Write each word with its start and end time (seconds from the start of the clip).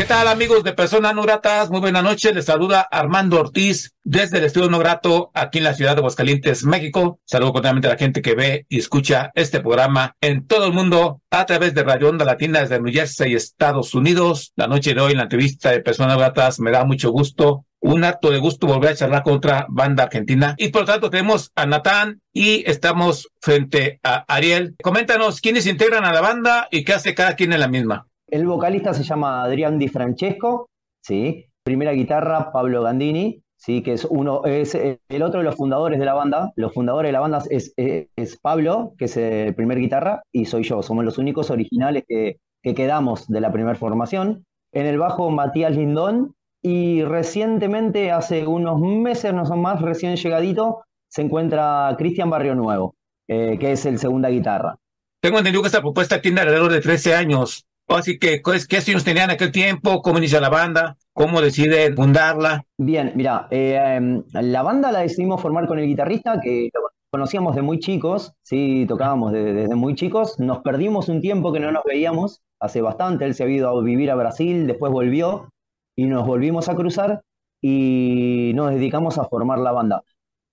¿Qué 0.00 0.06
tal 0.06 0.28
amigos 0.28 0.64
de 0.64 0.72
Personas 0.72 1.14
No 1.14 1.20
Gratas? 1.20 1.68
Muy 1.68 1.80
buenas 1.80 2.02
noches. 2.02 2.34
Les 2.34 2.46
saluda 2.46 2.80
Armando 2.90 3.38
Ortiz 3.38 3.92
desde 4.02 4.38
el 4.38 4.44
Estudio 4.44 4.70
No 4.70 4.78
Grato 4.78 5.30
aquí 5.34 5.58
en 5.58 5.64
la 5.64 5.74
ciudad 5.74 5.94
de 5.94 5.98
Aguascalientes, 5.98 6.64
México. 6.64 7.20
Saludo 7.26 7.52
cordialmente 7.52 7.86
a 7.86 7.90
la 7.90 7.98
gente 7.98 8.22
que 8.22 8.34
ve 8.34 8.64
y 8.70 8.78
escucha 8.78 9.30
este 9.34 9.60
programa 9.60 10.16
en 10.22 10.46
todo 10.46 10.64
el 10.64 10.72
mundo 10.72 11.20
a 11.30 11.44
través 11.44 11.74
de 11.74 11.82
Radio 11.82 12.08
Onda 12.08 12.24
Latina 12.24 12.60
desde 12.60 12.80
New 12.80 12.94
Jersey, 12.94 13.34
Estados 13.34 13.94
Unidos. 13.94 14.54
La 14.56 14.68
noche 14.68 14.94
de 14.94 15.02
hoy 15.02 15.12
en 15.12 15.18
la 15.18 15.24
entrevista 15.24 15.70
de 15.70 15.80
Personas 15.80 16.14
No 16.14 16.18
Gratas 16.18 16.60
me 16.60 16.70
da 16.70 16.86
mucho 16.86 17.10
gusto 17.10 17.66
un 17.80 18.02
acto 18.02 18.30
de 18.30 18.38
gusto 18.38 18.66
volver 18.66 18.92
a 18.92 18.96
charlar 18.96 19.22
con 19.22 19.34
otra 19.34 19.66
banda 19.68 20.04
argentina. 20.04 20.54
Y 20.56 20.68
por 20.68 20.82
lo 20.82 20.86
tanto 20.86 21.10
tenemos 21.10 21.52
a 21.56 21.66
Natán 21.66 22.22
y 22.32 22.64
estamos 22.70 23.28
frente 23.38 24.00
a 24.02 24.24
Ariel. 24.34 24.76
Coméntanos 24.82 25.42
quiénes 25.42 25.66
integran 25.66 26.06
a 26.06 26.12
la 26.14 26.22
banda 26.22 26.68
y 26.70 26.84
qué 26.84 26.94
hace 26.94 27.14
cada 27.14 27.36
quien 27.36 27.52
en 27.52 27.60
la 27.60 27.68
misma. 27.68 28.06
El 28.30 28.46
vocalista 28.46 28.94
se 28.94 29.02
llama 29.02 29.42
Adrián 29.42 29.78
Di 29.78 29.88
Francesco, 29.88 30.68
¿sí? 31.02 31.46
Primera 31.64 31.92
guitarra, 31.92 32.52
Pablo 32.52 32.82
Gandini, 32.82 33.42
¿sí? 33.56 33.82
Que 33.82 33.94
es 33.94 34.04
uno, 34.04 34.44
es 34.44 34.74
el 34.74 35.22
otro 35.22 35.40
de 35.40 35.44
los 35.44 35.56
fundadores 35.56 35.98
de 35.98 36.04
la 36.04 36.14
banda. 36.14 36.52
Los 36.54 36.72
fundadores 36.72 37.08
de 37.08 37.12
la 37.12 37.20
banda 37.20 37.42
es, 37.50 37.74
es, 37.76 38.38
Pablo, 38.40 38.94
que 38.98 39.06
es 39.06 39.16
el 39.16 39.54
primer 39.54 39.78
guitarra, 39.78 40.22
y 40.32 40.44
soy 40.44 40.62
yo. 40.62 40.82
Somos 40.82 41.04
los 41.04 41.18
únicos 41.18 41.50
originales 41.50 42.04
que, 42.06 42.38
que 42.62 42.74
quedamos 42.74 43.26
de 43.26 43.40
la 43.40 43.52
primera 43.52 43.76
formación. 43.76 44.44
En 44.72 44.86
el 44.86 44.98
bajo, 44.98 45.30
Matías 45.30 45.74
Lindón, 45.74 46.34
y 46.62 47.02
recientemente, 47.02 48.12
hace 48.12 48.46
unos 48.46 48.78
meses, 48.80 49.34
no 49.34 49.44
son 49.44 49.60
más, 49.60 49.80
recién 49.80 50.16
llegadito, 50.16 50.84
se 51.08 51.22
encuentra 51.22 51.92
Cristian 51.98 52.30
Barrio 52.30 52.54
Nuevo, 52.54 52.94
eh, 53.26 53.58
que 53.58 53.72
es 53.72 53.84
el 53.86 53.98
segunda 53.98 54.28
guitarra. 54.28 54.76
Tengo 55.20 55.38
entendido 55.38 55.62
que 55.62 55.68
esta 55.68 55.80
propuesta 55.80 56.20
tiene 56.20 56.40
alrededor 56.40 56.72
de 56.72 56.80
13 56.80 57.14
años. 57.14 57.66
Así 57.90 58.20
que, 58.20 58.40
¿qué 58.40 58.76
años 58.76 59.04
tenían 59.04 59.30
en 59.30 59.34
aquel 59.34 59.50
tiempo? 59.50 60.00
¿Cómo 60.00 60.18
inicia 60.18 60.40
la 60.40 60.48
banda? 60.48 60.96
¿Cómo 61.12 61.40
deciden 61.40 61.96
fundarla? 61.96 62.64
Bien, 62.78 63.12
mira, 63.16 63.48
eh, 63.50 63.96
em, 63.96 64.22
la 64.32 64.62
banda 64.62 64.92
la 64.92 65.00
decidimos 65.00 65.40
formar 65.42 65.66
con 65.66 65.80
el 65.80 65.86
guitarrista 65.86 66.40
que 66.40 66.70
conocíamos 67.10 67.56
de 67.56 67.62
muy 67.62 67.80
chicos, 67.80 68.32
sí, 68.42 68.86
tocábamos 68.88 69.32
desde, 69.32 69.74
muy 69.74 69.96
chicos. 69.96 70.38
Nos 70.38 70.60
perdimos 70.60 71.08
un 71.08 71.20
tiempo 71.20 71.52
que 71.52 71.58
no 71.58 71.72
nos 71.72 71.82
veíamos, 71.84 72.42
hace 72.60 72.80
bastante. 72.80 73.24
Él 73.24 73.34
se 73.34 73.42
había 73.42 73.56
ido 73.56 73.68
a 73.68 73.82
vivir 73.82 74.10
a 74.12 74.14
Brasil, 74.14 74.68
después 74.68 74.92
volvió 74.92 75.48
y 75.96 76.06
nos 76.06 76.24
volvimos 76.24 76.68
a 76.68 76.76
cruzar 76.76 77.22
y 77.60 78.52
nos 78.54 78.70
dedicamos 78.70 79.18
a 79.18 79.24
formar 79.24 79.58
la 79.58 79.72
banda. 79.72 80.02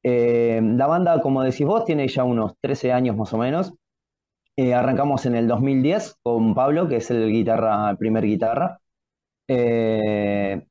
Eh, 0.02 0.60
la 0.64 0.88
banda, 0.88 1.22
como 1.22 1.44
decís 1.44 1.68
vos, 1.68 1.86
tiene 1.86 2.08
ya 2.08 2.24
unos 2.24 2.54
13 2.62 2.92
años 2.94 3.16
más 3.16 3.32
o 3.34 3.38
menos. 3.38 3.74
Eh, 4.60 4.74
arrancamos 4.74 5.26
en 5.28 5.36
el 5.36 5.48
2010 5.48 6.16
con 6.24 6.56
Pablo, 6.56 6.88
que 6.88 6.98
es 6.98 7.12
el 7.12 7.32
guitarra, 7.32 7.92
el 7.92 7.98
primer 7.98 8.26
guitarra. 8.26 8.80
Eh, 9.48 10.66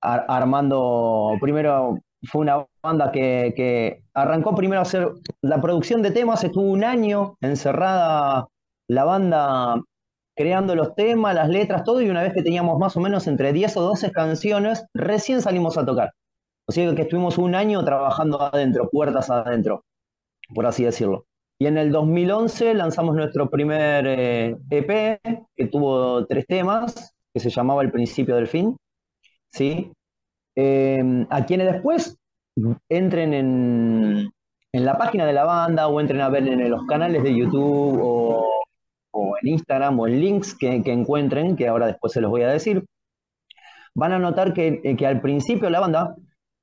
armando, 0.00 1.36
primero 1.40 1.98
fue 2.24 2.42
una 2.42 2.66
banda 2.82 3.12
que, 3.12 4.02
arrancó 4.14 4.54
primero 4.54 4.80
a 4.80 4.82
hacer 4.82 5.12
la 5.42 5.60
producción 5.60 6.02
de 6.02 6.10
temas, 6.10 6.44
estuvo 6.44 6.64
un 6.64 6.84
año 6.84 7.36
encerrada 7.40 8.48
la 8.88 9.04
banda 9.04 9.80
creando 10.36 10.74
los 10.74 10.94
temas, 10.96 11.34
las 11.34 11.48
letras, 11.48 11.84
todo, 11.84 12.02
y 12.02 12.10
una 12.10 12.22
vez 12.22 12.34
que 12.34 12.42
teníamos 12.42 12.78
más 12.78 12.96
o 12.96 13.00
menos 13.00 13.26
entre 13.28 13.52
10 13.52 13.76
o 13.76 13.82
12 13.82 14.10
canciones, 14.12 14.86
recién 14.94 15.40
salimos 15.42 15.78
a 15.78 15.86
tocar. 15.86 16.12
O 16.66 16.72
sea 16.72 16.94
que 16.94 17.02
estuvimos 17.02 17.38
un 17.38 17.54
año 17.54 17.84
trabajando 17.84 18.42
adentro, 18.42 18.88
puertas 18.90 19.30
adentro, 19.30 19.84
por 20.54 20.66
así 20.66 20.84
decirlo. 20.84 21.26
Y 21.58 21.66
en 21.66 21.78
el 21.78 21.92
2011 21.92 22.74
lanzamos 22.74 23.14
nuestro 23.14 23.48
primer 23.48 24.06
EP, 24.06 24.90
eh, 24.90 25.20
e 25.22 25.42
que 25.56 25.66
tuvo 25.68 26.26
tres 26.26 26.46
temas, 26.46 27.14
que 27.32 27.40
se 27.40 27.50
llamaba 27.50 27.82
El 27.82 27.92
principio 27.92 28.36
del 28.36 28.48
fin. 28.48 28.76
¿sí? 29.52 29.92
Em, 30.56 31.26
a 31.30 31.44
quienes 31.46 31.72
después 31.72 32.16
entren 32.88 33.34
en, 33.34 34.30
la 34.72 34.98
página 34.98 35.26
de 35.26 35.32
la 35.32 35.44
banda 35.44 35.88
o 35.88 36.00
entren 36.00 36.20
a 36.20 36.28
ver 36.28 36.46
en 36.48 36.68
los 36.70 36.84
canales 36.86 37.22
de 37.22 37.36
YouTube 37.36 37.98
o, 38.02 39.36
en 39.40 39.48
Instagram 39.48 39.98
o 40.00 40.08
en 40.08 40.20
links 40.20 40.56
que, 40.56 40.82
encuentren, 40.86 41.56
que 41.56 41.68
ahora 41.68 41.86
después 41.86 42.12
se 42.12 42.20
los 42.20 42.30
voy 42.30 42.42
a 42.42 42.48
decir, 42.48 42.84
van 43.94 44.12
a 44.12 44.18
notar 44.18 44.52
que, 44.52 44.80
eh, 44.82 44.96
que 44.96 45.06
al 45.06 45.20
principio 45.20 45.70
la 45.70 45.80
banda 45.80 46.16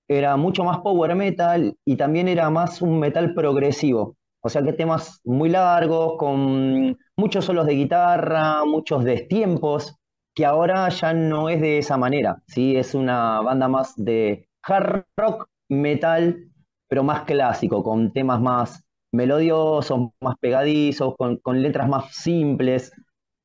era 0.10 0.36
mucho 0.36 0.66
más 0.66 0.80
power 0.80 1.16
metal 1.16 1.76
y 1.86 1.96
también 1.96 2.28
era 2.28 2.50
más 2.50 2.82
un 2.82 3.00
metal 3.00 3.34
progresivo. 3.34 4.16
O 4.42 4.50
sea 4.50 4.64
que 4.64 4.74
temas 4.74 5.22
muy 5.24 5.50
largos, 5.50 6.18
con 6.18 6.98
muchos 7.16 7.46
solos 7.46 7.68
de 7.68 7.76
guitarra, 7.76 8.66
muchos 8.66 9.04
destiempos, 9.04 9.96
que 10.34 10.46
ahora 10.46 10.90
ya 10.90 11.14
no 11.14 11.50
es 11.50 11.62
de 11.62 11.78
esa 11.78 11.98
manera, 11.98 12.42
¿sí? 12.48 12.76
Es 12.76 12.96
una 12.96 13.42
banda 13.42 13.68
más 13.68 13.94
de 13.98 14.48
hard 14.64 15.06
rock, 15.18 15.48
metal, 15.70 16.52
pero 16.88 17.04
más 17.04 17.24
clásico, 17.24 17.84
con 17.84 18.12
temas 18.12 18.42
más 18.42 18.84
melodiosos, 19.12 20.10
más 20.22 20.36
pegadizos, 20.40 21.16
con, 21.18 21.62
letras 21.62 21.88
más 21.88 22.14
simples. 22.16 22.92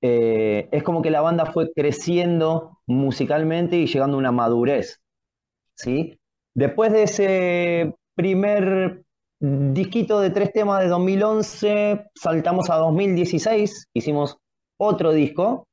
Eh, 0.00 0.68
es 0.72 0.82
como 0.82 1.02
que 1.02 1.10
la 1.10 1.20
banda 1.20 1.46
fue 1.46 1.72
creciendo 1.72 2.78
musicalmente 2.86 3.76
y 3.76 3.86
llegando 3.86 4.16
a 4.16 4.20
una 4.20 4.32
madurez, 4.32 5.00
¿sí? 5.74 6.18
Después 6.54 6.92
de 6.92 7.02
ese 7.02 7.94
primer 8.14 9.05
disquito 9.40 10.20
de 10.20 10.30
tres 10.30 10.52
temas 10.52 10.80
de 10.80 10.88
2011, 10.88 12.06
saltamos 12.14 12.70
a 12.70 12.76
2016, 12.76 13.88
hicimos 13.94 14.38
otro 14.78 15.12
disco, 15.12 15.66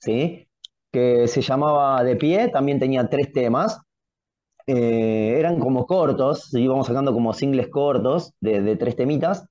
¿sí? 0.00 0.46
que 0.92 1.28
se 1.28 1.42
llamaba 1.42 2.02
De 2.02 2.16
Pie, 2.16 2.48
también 2.48 2.78
tenía 2.78 3.08
tres 3.08 3.32
temas, 3.32 3.80
eh, 4.66 5.36
eran 5.38 5.58
como 5.58 5.86
cortos, 5.86 6.52
íbamos 6.54 6.86
sacando 6.86 7.12
como 7.12 7.32
singles 7.32 7.68
cortos 7.68 8.32
de, 8.40 8.76
tres 8.76 8.96
temitas. 8.96 9.46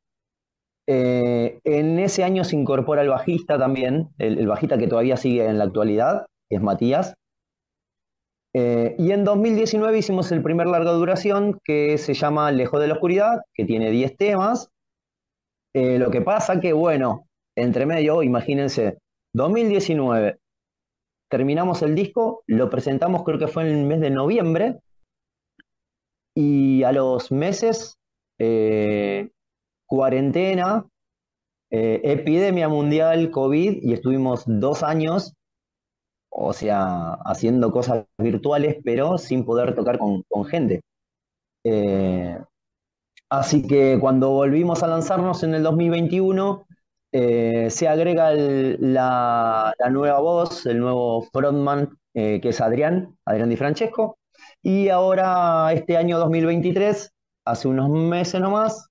Eh, 0.87 1.59
en 1.63 1.99
ese 1.99 2.23
año 2.23 2.43
se 2.43 2.55
incorpora 2.55 3.01
el 3.01 3.09
bajista 3.09 3.57
también, 3.57 4.09
el, 4.17 4.47
bajista 4.47 4.77
que 4.77 4.87
todavía 4.87 5.17
sigue 5.17 5.45
en 5.45 5.57
la 5.57 5.65
actualidad, 5.65 6.25
es 6.49 6.61
Matías, 6.61 7.13
eh, 8.53 8.95
y 8.97 9.11
en 9.11 9.23
2019 9.23 9.99
hicimos 9.99 10.31
el 10.31 10.41
primer 10.41 10.67
larga 10.67 10.91
duración 10.91 11.59
que 11.63 11.97
se 11.97 12.13
llama 12.13 12.51
Lejos 12.51 12.81
de 12.81 12.87
la 12.87 12.95
Oscuridad, 12.95 13.41
que 13.53 13.65
tiene 13.65 13.91
10 13.91 14.17
temas. 14.17 14.69
Eh, 15.73 15.99
lo 15.99 16.09
que 16.09 16.21
pasa 16.21 16.59
que, 16.59 16.73
bueno, 16.73 17.27
entre 17.55 17.85
medio, 17.85 18.23
imagínense, 18.23 18.97
2019, 19.33 20.39
terminamos 21.29 21.83
el 21.83 21.93
disco, 21.93 22.43
lo 22.47 22.69
presentamos 22.71 23.23
creo 23.23 23.37
que 23.37 23.47
fue 23.47 23.69
en 23.69 23.77
el 23.77 23.85
mes 23.85 23.99
de 23.99 24.09
noviembre, 24.09 24.79
y 26.35 26.83
a 26.83 26.91
los 26.91 27.31
meses, 27.31 27.99
eh, 28.39 29.29
cuarentena, 29.85 30.85
epidemia 31.71 32.67
mundial, 32.67 33.29
COVID, 33.29 33.83
y 33.83 33.93
estuvimos 33.93 34.43
dos 34.47 34.81
años 34.81 35.35
o 36.29 36.53
sea, 36.53 37.13
haciendo 37.25 37.71
cosas 37.71 38.05
virtuales, 38.17 38.77
pero 38.83 39.17
sin 39.17 39.45
poder 39.45 39.75
tocar 39.75 39.97
con, 39.99 40.23
gente. 40.45 40.81
Eh, 41.63 42.37
así 43.29 43.67
que 43.67 43.97
cuando 43.99 44.29
volvimos 44.31 44.83
a 44.83 44.87
lanzarnos 44.87 45.43
en 45.43 45.55
el 45.55 45.63
2021, 45.63 46.65
eh, 47.11 47.67
se 47.69 47.87
agrega 47.87 48.31
la, 48.33 49.73
nueva 49.91 50.19
voz, 50.19 50.65
el 50.65 50.79
nuevo 50.79 51.23
frontman, 51.33 51.97
eh, 52.13 52.39
que 52.41 52.49
es 52.49 52.61
Adrián, 52.61 53.17
Adrián 53.25 53.49
Di 53.49 53.57
Francesco, 53.57 54.17
y 54.61 54.89
ahora 54.89 55.71
este 55.73 55.97
año 55.97 56.19
2023, 56.19 57.11
hace 57.45 57.67
unos 57.67 57.89
meses 57.89 58.39
nomás, 58.41 58.87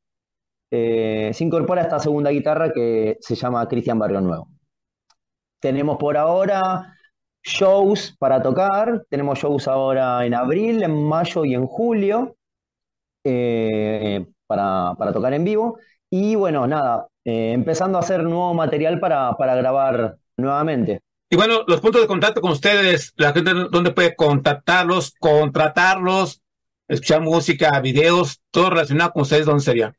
se 0.71 1.37
incorpora 1.41 1.83
esta 1.83 1.99
segunda 1.99 2.31
guitarra 2.31 2.73
que 2.73 3.17
se 3.21 3.35
llama 3.35 3.67
Cristian 3.69 3.99
Barrio 3.99 4.21
Nuevo. 4.21 4.49
Tenemos 5.61 5.97
por 5.97 6.17
ahora 6.17 6.98
shows 7.43 8.17
para 8.19 8.43
tocar. 8.43 9.05
Tenemos 9.09 9.39
shows 9.39 9.69
ahora 9.69 10.25
en 10.27 10.35
abril, 10.35 10.83
en 10.83 11.09
mayo 11.09 11.45
y 11.45 11.55
en 11.55 11.67
julio 11.67 12.37
eh, 13.25 14.27
para, 14.47 14.95
tocar 15.13 15.33
en 15.35 15.45
vivo. 15.45 15.79
Y 16.11 16.35
bueno, 16.35 16.67
nada, 16.67 17.09
eh, 17.25 17.53
empezando 17.53 17.99
a 17.99 18.01
hacer 18.01 18.23
nuevo 18.23 18.55
material 18.55 19.01
para, 19.01 19.37
para 19.37 19.55
grabar 19.55 20.17
nuevamente. 20.37 21.01
Y 21.31 21.37
bueno, 21.37 21.63
los 21.67 21.81
puntos 21.81 22.01
de 22.01 22.09
contacto 22.09 22.41
con 22.41 22.53
ustedes, 22.53 23.13
la 23.17 23.33
gente 23.33 23.53
donde 23.71 23.91
puede 23.91 24.17
contactarlos, 24.17 25.13
contratarlos, 25.21 26.41
escuchar 26.89 27.21
música, 27.21 27.79
videos, 27.81 28.41
todo 28.51 28.71
relacionado 28.71 29.13
con 29.13 29.23
ustedes, 29.23 29.45
¿dónde 29.45 29.63
sería? 29.63 29.95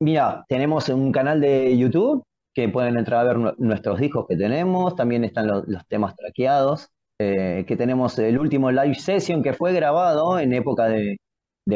Mira, 0.00 0.44
tenemos 0.48 0.88
un 0.88 1.12
canal 1.12 1.40
de 1.40 1.78
YouTube 1.78 2.24
que 2.54 2.68
pueden 2.68 2.96
entrar 2.96 3.20
a 3.20 3.34
ver 3.34 3.54
nuestros 3.58 3.98
discos 3.98 4.26
que 4.28 4.36
tenemos, 4.36 4.94
también 4.94 5.24
están 5.24 5.46
los, 5.46 5.64
temas 5.88 6.14
traqueados, 6.16 6.88
eh, 7.18 7.64
que 7.66 7.76
tenemos 7.76 8.18
el 8.18 8.38
último 8.38 8.70
live 8.70 8.94
session 8.94 9.42
que 9.42 9.54
fue 9.54 9.72
grabado 9.72 10.38
en 10.38 10.52
época 10.52 10.88
de, 10.88 11.18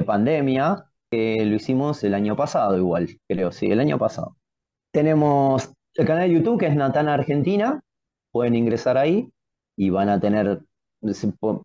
pandemia, 0.04 0.84
que 1.10 1.44
lo 1.44 1.54
hicimos 1.56 2.02
el 2.04 2.14
año 2.14 2.36
pasado 2.36 2.76
igual, 2.76 3.08
creo, 3.28 3.52
sí, 3.52 3.66
el 3.66 3.80
año 3.80 3.98
pasado. 3.98 4.36
Tenemos 4.92 5.72
el 5.94 6.06
canal 6.06 6.28
de 6.28 6.34
YouTube 6.34 6.60
que 6.60 6.66
es 6.66 6.76
Natana 6.76 7.14
Argentina, 7.14 7.80
pueden 8.32 8.54
ingresar 8.54 8.98
ahí 8.98 9.30
y 9.76 9.90
van 9.90 10.08
a 10.08 10.20
tener, 10.20 10.60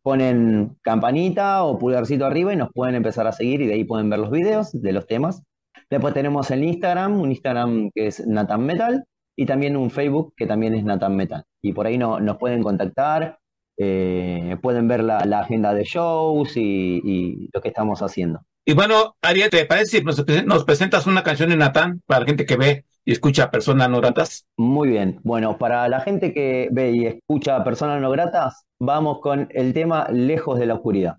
ponen 0.04 0.78
campanita 0.82 1.64
o 1.64 1.78
pulgarcito 1.78 2.26
arriba 2.26 2.54
y 2.54 2.58
nos 2.58 2.72
pueden 2.72 2.96
empezar 2.96 3.28
a 3.28 3.32
seguir 3.34 3.62
y 3.62 3.68
de 3.68 3.74
ahí 3.74 3.84
pueden 3.84 4.10
ver 4.10 4.20
los 4.20 4.32
videos 4.32 4.72
de 4.72 4.94
los 4.94 5.08
temas 5.08 5.44
Después 5.92 6.14
tenemos 6.14 6.50
el 6.52 6.64
Instagram, 6.64 7.20
un 7.20 7.32
Instagram 7.32 7.92
que 7.94 8.08
es 8.08 8.26
Nathan 8.26 8.66
Metal, 8.66 9.04
y 9.36 9.46
también 9.46 9.76
un 9.76 9.92
Facebook 9.92 10.34
que 10.38 10.48
también 10.48 10.74
es 10.74 10.86
Nathan 10.86 11.18
Metal. 11.18 11.44
Y 11.62 11.74
por 11.74 11.86
ahí 11.86 11.98
nos 11.98 12.38
pueden 12.38 12.64
contactar, 12.64 13.40
eh, 13.78 14.56
pueden 14.62 14.88
ver 14.88 15.04
la, 15.04 15.18
agenda 15.18 15.74
de 15.74 15.84
shows 15.84 16.56
y, 16.56 17.50
lo 17.54 17.62
que 17.62 17.68
estamos 17.68 18.02
haciendo. 18.02 18.40
Y 18.66 18.74
bueno, 18.74 19.16
Ariel, 19.22 19.50
¿te 19.50 19.66
parece 19.66 20.00
si 20.00 20.04
nos, 20.46 20.64
presentas 20.64 21.08
una 21.08 21.24
canción 21.24 21.50
de 21.50 21.58
Nathan 21.58 22.02
para 22.06 22.22
la 22.22 22.26
gente 22.26 22.46
que 22.46 22.56
ve 22.56 22.86
y 23.04 23.12
escucha 23.12 23.52
personas 23.52 23.90
no 23.90 24.00
gratas? 24.00 24.46
Muy 24.56 24.88
bien. 24.88 25.20
Bueno, 25.24 25.58
para 25.58 25.90
la 25.90 26.00
gente 26.00 26.34
que 26.34 26.70
ve 26.72 26.92
y 26.92 27.06
escucha 27.06 27.66
personas 27.66 28.00
no 28.00 28.12
gratas, 28.12 28.64
vamos 28.80 29.20
con 29.20 29.50
el 29.52 29.74
tema 29.74 30.08
Lejos 30.10 30.58
de 30.58 30.68
la 30.68 30.76
Oscuridad. 30.76 31.18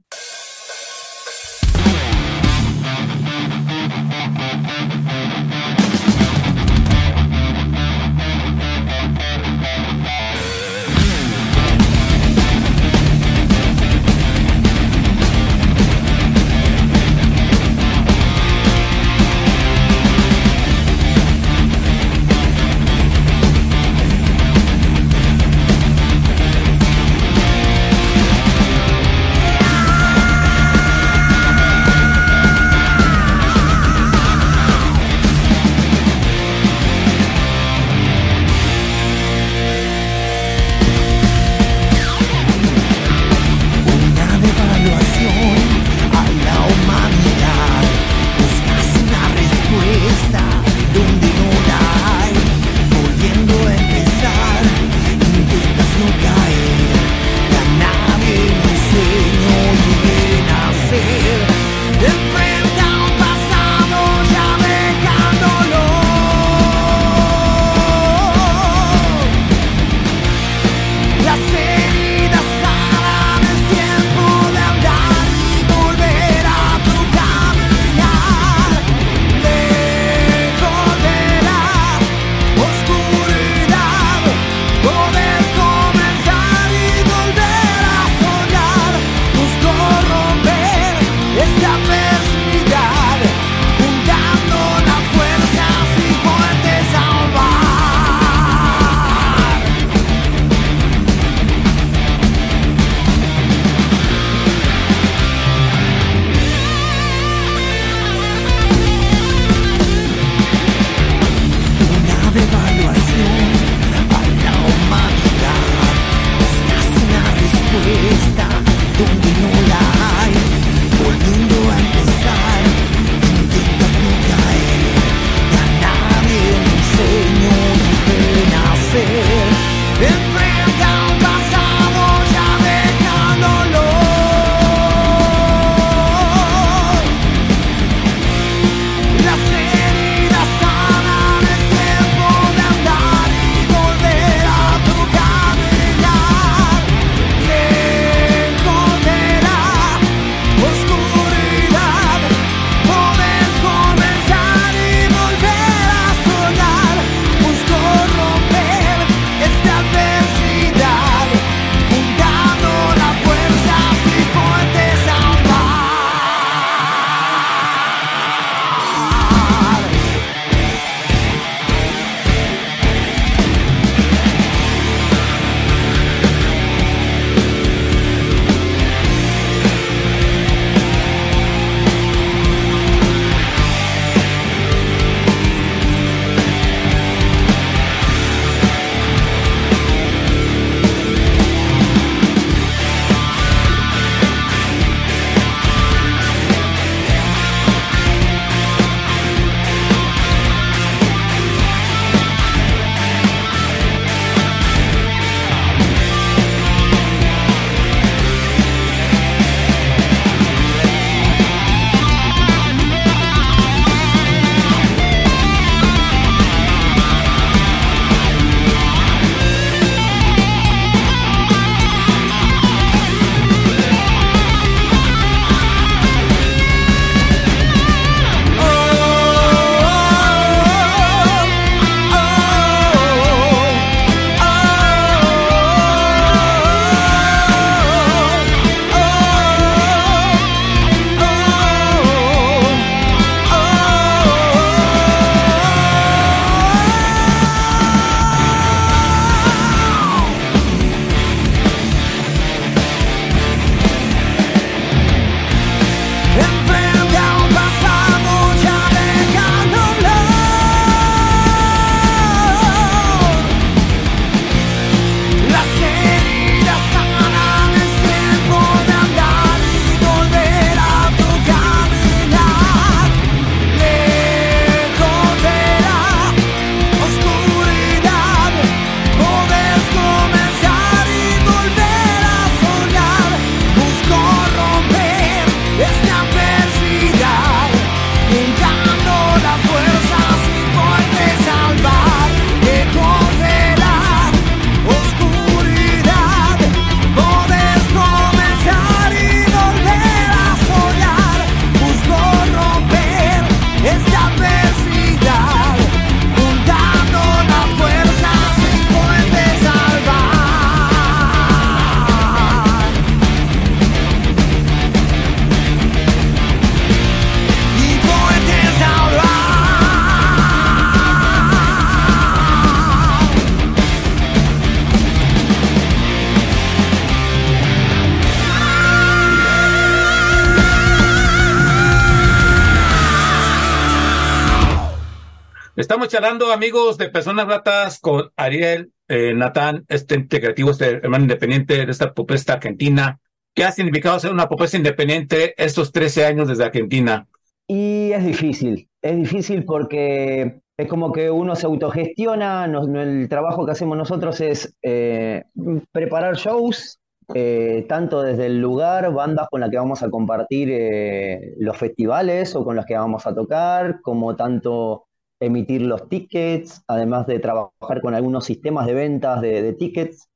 Charlando, 336.13 336.53
amigos 336.53 336.99
de 336.99 337.09
Personas 337.09 337.47
Gratas, 337.47 337.99
con 337.99 338.31
Ariel 338.37 338.93
eh, 339.09 339.33
Natán, 339.33 339.87
este 339.89 340.15
integrativo, 340.15 340.71
este 340.71 340.91
hermano 340.91 341.25
independiente 341.25 341.87
de 341.87 341.91
esta 341.91 342.13
propuesta 342.13 342.53
argentina. 342.53 343.19
¿Qué 343.55 343.65
ha 343.65 343.73
significado 343.73 344.21
ser 344.21 344.31
una 344.31 344.47
propuesta 344.47 344.77
independiente 344.77 345.55
estos 345.57 345.91
13 345.91 346.27
años 346.27 346.49
desde 346.49 346.65
Argentina? 346.65 347.27
Y 347.67 348.13
es 348.13 348.27
difícil, 348.27 348.91
es 349.01 349.17
difícil 349.17 349.65
porque 349.65 350.61
es 350.77 350.87
como 350.87 351.13
que 351.13 351.31
uno 351.31 351.57
se 351.57 351.65
autogestiona, 351.65 352.67
el 352.67 353.27
trabajo 353.31 353.65
que 353.65 353.73
hacemos 353.73 353.97
nosotros 353.97 354.39
es 354.43 354.77
eh, 354.83 355.45
preparar 355.93 356.37
shows, 356.37 357.01
eh, 357.33 357.87
tanto 357.89 358.21
desde 358.21 358.45
el 358.45 358.61
lugar, 358.61 359.15
bandas 359.15 359.49
con 359.51 359.63
las 359.63 359.71
que 359.71 359.79
vamos 359.79 360.03
a 360.03 360.11
compartir 360.11 360.69
eh, 360.71 361.55
los 361.57 361.79
festivales 361.79 362.55
o 362.55 362.67
con 362.67 362.77
las 362.77 362.85
que 362.85 362.99
vamos 362.99 363.27
a 363.27 363.35
tocar, 363.35 364.03
como 364.03 364.37
tanto 364.37 365.07
emitir 365.43 365.83
los 365.83 366.09
tickets, 366.09 366.83
además 366.87 367.27
de 367.27 367.41
trabajar 367.41 368.01
con 368.01 368.15
algunos 368.15 368.45
sistemas 368.45 368.87
de 368.87 368.95
ventas 368.95 369.41
de, 369.41 369.73
tickets, 369.75 370.29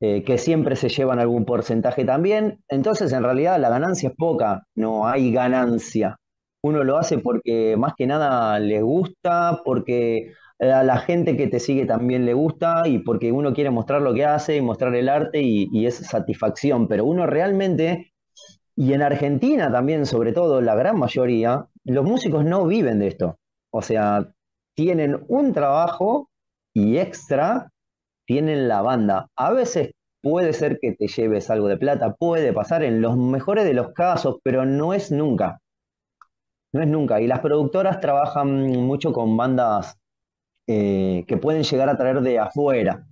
eh, 0.00 0.24
que 0.24 0.38
siempre 0.38 0.76
se 0.76 0.88
llevan 0.88 1.20
algún 1.20 1.44
porcentaje 1.44 2.04
también. 2.04 2.60
Entonces, 2.68 3.12
en 3.12 3.22
realidad, 3.22 3.60
la 3.60 3.70
ganancia 3.70 4.10
es 4.10 4.16
poca, 4.16 4.64
no 4.74 5.06
hay 5.06 5.32
ganancia. 5.32 6.16
Uno 6.62 6.82
lo 6.84 6.98
hace 6.98 7.18
porque 7.18 7.76
más 7.76 7.94
que 7.96 8.06
nada 8.06 8.58
le 8.58 8.82
gusta, 8.82 9.60
porque 9.64 10.32
a 10.58 10.82
la 10.82 10.98
gente 10.98 11.36
que 11.36 11.46
te 11.46 11.60
sigue 11.60 11.86
también 11.86 12.26
le 12.26 12.34
gusta 12.34 12.82
y 12.88 12.98
porque 12.98 13.30
uno 13.30 13.54
quiere 13.54 13.70
mostrar 13.70 14.02
lo 14.02 14.12
que 14.12 14.24
hace 14.24 14.56
y 14.56 14.60
mostrar 14.60 14.94
el 14.96 15.08
arte 15.08 15.40
y, 15.40 15.68
y 15.72 15.86
es 15.86 15.96
satisfacción. 15.98 16.88
Pero 16.88 17.04
uno 17.04 17.26
realmente, 17.26 18.12
y 18.74 18.92
en 18.92 19.02
Argentina 19.02 19.70
también, 19.70 20.04
sobre 20.06 20.32
todo, 20.32 20.60
la 20.60 20.74
gran 20.74 20.98
mayoría, 20.98 21.66
los 21.84 22.04
músicos 22.04 22.44
no 22.44 22.66
viven 22.66 22.98
de 22.98 23.08
esto. 23.08 23.38
O 23.70 23.82
sea, 23.82 24.28
tienen 24.78 25.24
un 25.26 25.52
trabajo 25.52 26.30
y 26.72 26.98
extra 26.98 27.68
tienen 28.28 28.68
la 28.68 28.80
banda. 28.80 29.26
A 29.34 29.50
veces 29.50 29.90
puede 30.22 30.52
ser 30.52 30.78
que 30.80 30.92
te 30.92 31.08
lleves 31.08 31.50
algo 31.50 31.66
de 31.66 31.76
plata, 31.76 32.14
puede 32.14 32.52
pasar 32.52 32.84
en 32.84 33.02
los 33.02 33.16
mejores 33.16 33.64
de 33.64 33.74
los 33.74 33.88
casos, 33.92 34.36
pero 34.44 34.64
no 34.66 34.94
es 34.94 35.10
nunca. 35.10 35.58
No 36.72 36.80
es 36.80 36.86
nunca. 36.86 37.20
Y 37.20 37.26
las 37.26 37.40
productoras 37.40 37.98
trabajan 37.98 38.68
mucho 38.86 39.12
con 39.12 39.36
bandas 39.36 39.96
eh, 40.68 41.24
que 41.26 41.36
pueden 41.38 41.64
llegar 41.64 41.88
a 41.88 41.96
traer 41.96 42.20
de 42.20 42.38
afuera. 42.38 43.04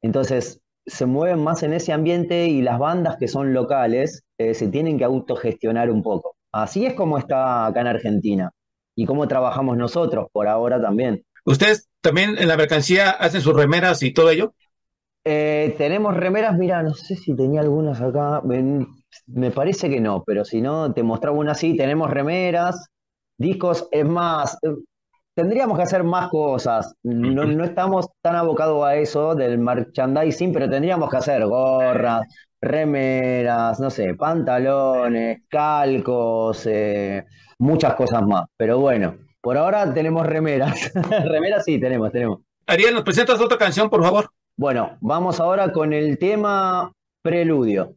Entonces, 0.00 0.60
se 0.86 1.04
mueven 1.04 1.42
más 1.42 1.64
en 1.64 1.72
ese 1.72 1.92
ambiente 1.92 2.46
y 2.46 2.62
las 2.62 2.78
bandas 2.78 3.16
que 3.16 3.26
son 3.26 3.52
locales 3.52 4.22
eh, 4.38 4.54
se 4.54 4.68
tienen 4.68 4.96
que 4.98 5.04
autogestionar 5.04 5.90
un 5.90 6.04
poco. 6.04 6.36
Así 6.52 6.86
es 6.86 6.94
como 6.94 7.18
está 7.18 7.66
acá 7.66 7.80
en 7.80 7.88
Argentina 7.88 8.52
y 8.98 9.06
cómo 9.06 9.28
trabajamos 9.28 9.76
nosotros 9.76 10.26
por 10.32 10.48
ahora 10.48 10.80
también. 10.80 11.24
¿Ustedes 11.44 11.88
también 12.00 12.36
en 12.36 12.48
la 12.48 12.56
mercancía 12.56 13.10
hacen 13.10 13.40
sus 13.40 13.54
remeras 13.54 14.02
y 14.02 14.12
todo 14.12 14.28
ello? 14.28 14.54
Eh, 15.24 15.76
tenemos 15.78 16.16
remeras, 16.16 16.58
mira, 16.58 16.82
no 16.82 16.94
sé 16.94 17.14
si 17.14 17.36
tenía 17.36 17.60
algunas 17.60 18.00
acá, 18.00 18.42
me, 18.42 19.50
parece 19.52 19.88
que 19.88 20.00
no, 20.00 20.24
pero 20.26 20.44
si 20.44 20.60
no, 20.60 20.92
te 20.92 21.04
mostraba 21.04 21.38
una 21.38 21.52
así, 21.52 21.76
tenemos 21.76 22.10
remeras, 22.10 22.88
discos, 23.36 23.86
es 23.92 24.04
más, 24.04 24.58
eh, 24.62 24.74
tendríamos 25.32 25.76
que 25.76 25.84
hacer 25.84 26.02
más 26.02 26.28
cosas, 26.28 26.92
no, 27.04 27.44
no 27.44 27.64
estamos 27.64 28.08
tan 28.20 28.34
abocados 28.34 28.84
a 28.84 28.96
eso 28.96 29.36
del 29.36 29.58
merchandising, 29.58 30.52
pero 30.52 30.68
tendríamos 30.68 31.08
que 31.08 31.18
hacer 31.18 31.46
gorras, 31.46 32.22
remeras, 32.60 33.80
no 33.80 33.90
sé, 33.90 34.14
pantalones, 34.14 35.42
calcos, 35.48 36.66
eh, 36.66 37.24
muchas 37.58 37.94
cosas 37.94 38.22
más. 38.22 38.46
Pero 38.56 38.78
bueno, 38.78 39.16
por 39.40 39.56
ahora 39.56 39.92
tenemos 39.92 40.26
remeras. 40.26 40.92
remeras 41.24 41.64
sí, 41.64 41.78
tenemos, 41.80 42.12
tenemos. 42.12 42.40
Ariel, 42.66 42.94
¿nos 42.94 43.04
presentas 43.04 43.40
otra 43.40 43.58
canción, 43.58 43.88
por 43.88 44.02
favor? 44.02 44.30
Bueno, 44.56 44.98
vamos 45.00 45.40
ahora 45.40 45.72
con 45.72 45.92
el 45.92 46.18
tema 46.18 46.92
Preludio. 47.22 47.94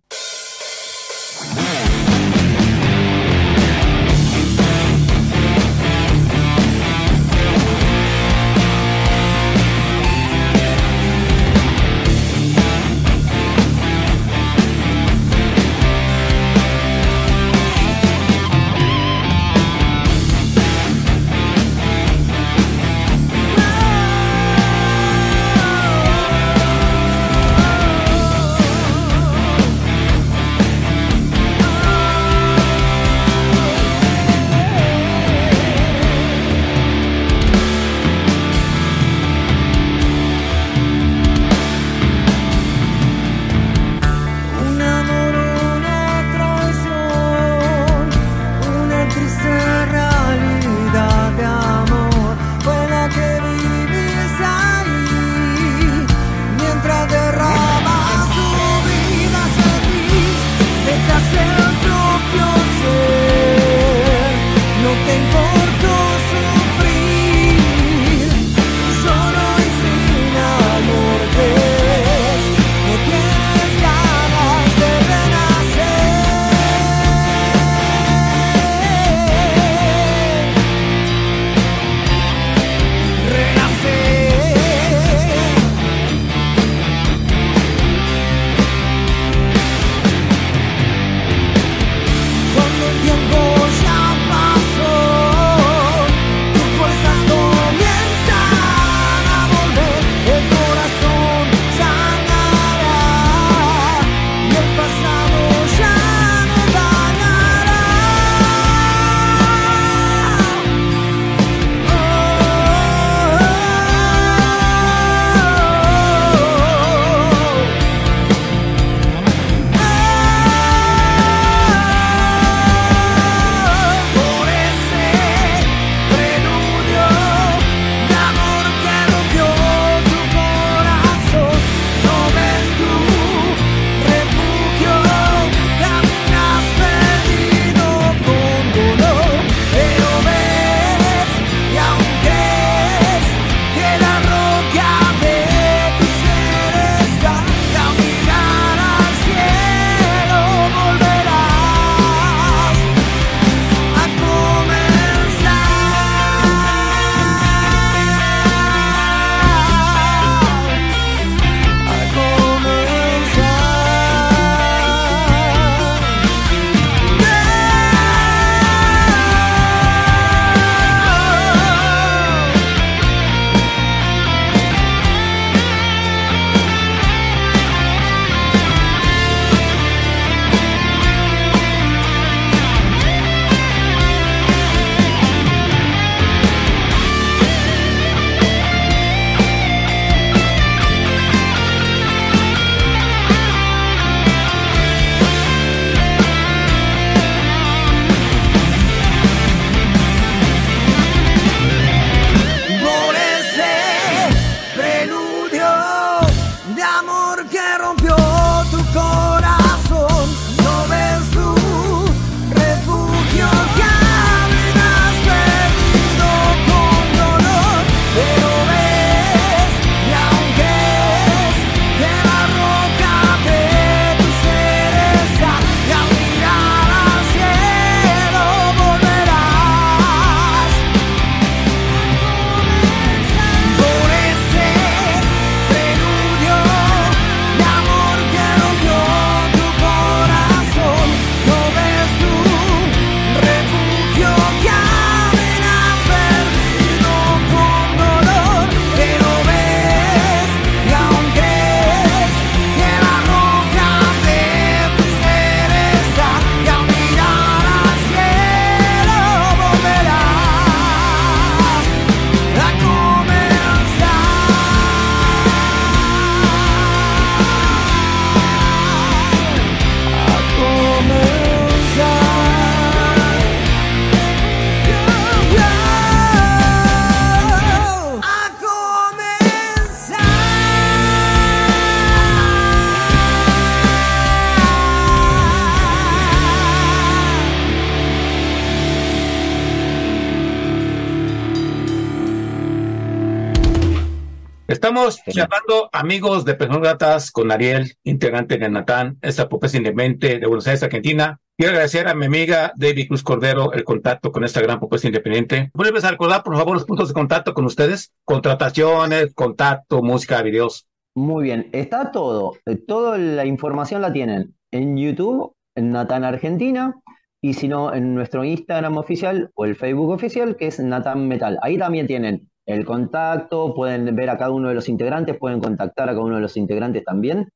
Charlando, 295.31 295.89
amigos 295.91 296.45
de 296.45 296.55
Personas 296.55 296.81
Gratas, 296.81 297.31
con 297.31 297.51
Ariel, 297.51 297.93
integrante 298.03 298.57
de 298.57 298.69
Natán, 298.69 299.17
esta 299.21 299.47
propuesta 299.47 299.77
independiente 299.77 300.39
de 300.39 300.45
Buenos 300.45 300.67
Aires, 300.67 300.83
Argentina. 300.83 301.39
Quiero 301.57 301.71
agradecer 301.71 302.07
a 302.07 302.15
mi 302.15 302.25
amiga 302.25 302.73
David 302.75 303.07
Cruz 303.07 303.23
Cordero 303.23 303.71
el 303.73 303.83
contacto 303.83 304.31
con 304.31 304.43
esta 304.43 304.61
gran 304.61 304.79
propuesta 304.79 305.07
independiente. 305.07 305.71
¿Vuelves 305.73 306.03
a 306.03 306.11
recordar, 306.11 306.43
por 306.43 306.55
favor, 306.55 306.73
los 306.73 306.85
puntos 306.85 307.07
de 307.07 307.13
contacto 307.13 307.53
con 307.53 307.65
ustedes? 307.65 308.11
Contrataciones, 308.25 309.33
contacto, 309.33 310.01
música, 310.01 310.41
videos. 310.41 310.87
Muy 311.15 311.45
bien, 311.45 311.69
está 311.71 312.11
todo. 312.11 312.53
Eh, 312.65 312.75
toda 312.75 313.17
la 313.17 313.45
información 313.45 314.01
la 314.01 314.13
tienen 314.13 314.55
en 314.71 314.97
YouTube, 314.97 315.55
en 315.75 315.91
Natán 315.91 316.23
Argentina, 316.23 316.95
y 317.41 317.53
si 317.53 317.67
no, 317.67 317.93
en 317.93 318.13
nuestro 318.13 318.43
Instagram 318.43 318.97
oficial 318.97 319.49
o 319.55 319.65
el 319.65 319.75
Facebook 319.75 320.11
oficial, 320.11 320.55
que 320.55 320.67
es 320.67 320.79
Natán 320.79 321.27
Metal. 321.27 321.57
Ahí 321.63 321.77
también 321.77 322.05
tienen 322.05 322.50
el 322.65 322.85
contacto, 322.85 323.73
pueden 323.73 324.15
ver 324.15 324.29
a 324.29 324.37
cada 324.37 324.51
uno 324.51 324.69
de 324.69 324.75
los 324.75 324.89
integrantes, 324.89 325.37
pueden 325.37 325.59
contactar 325.59 326.09
a 326.09 326.13
cada 326.13 326.23
uno 326.23 326.35
de 326.35 326.41
los 326.41 326.57
integrantes 326.57 327.03
también. 327.03 327.49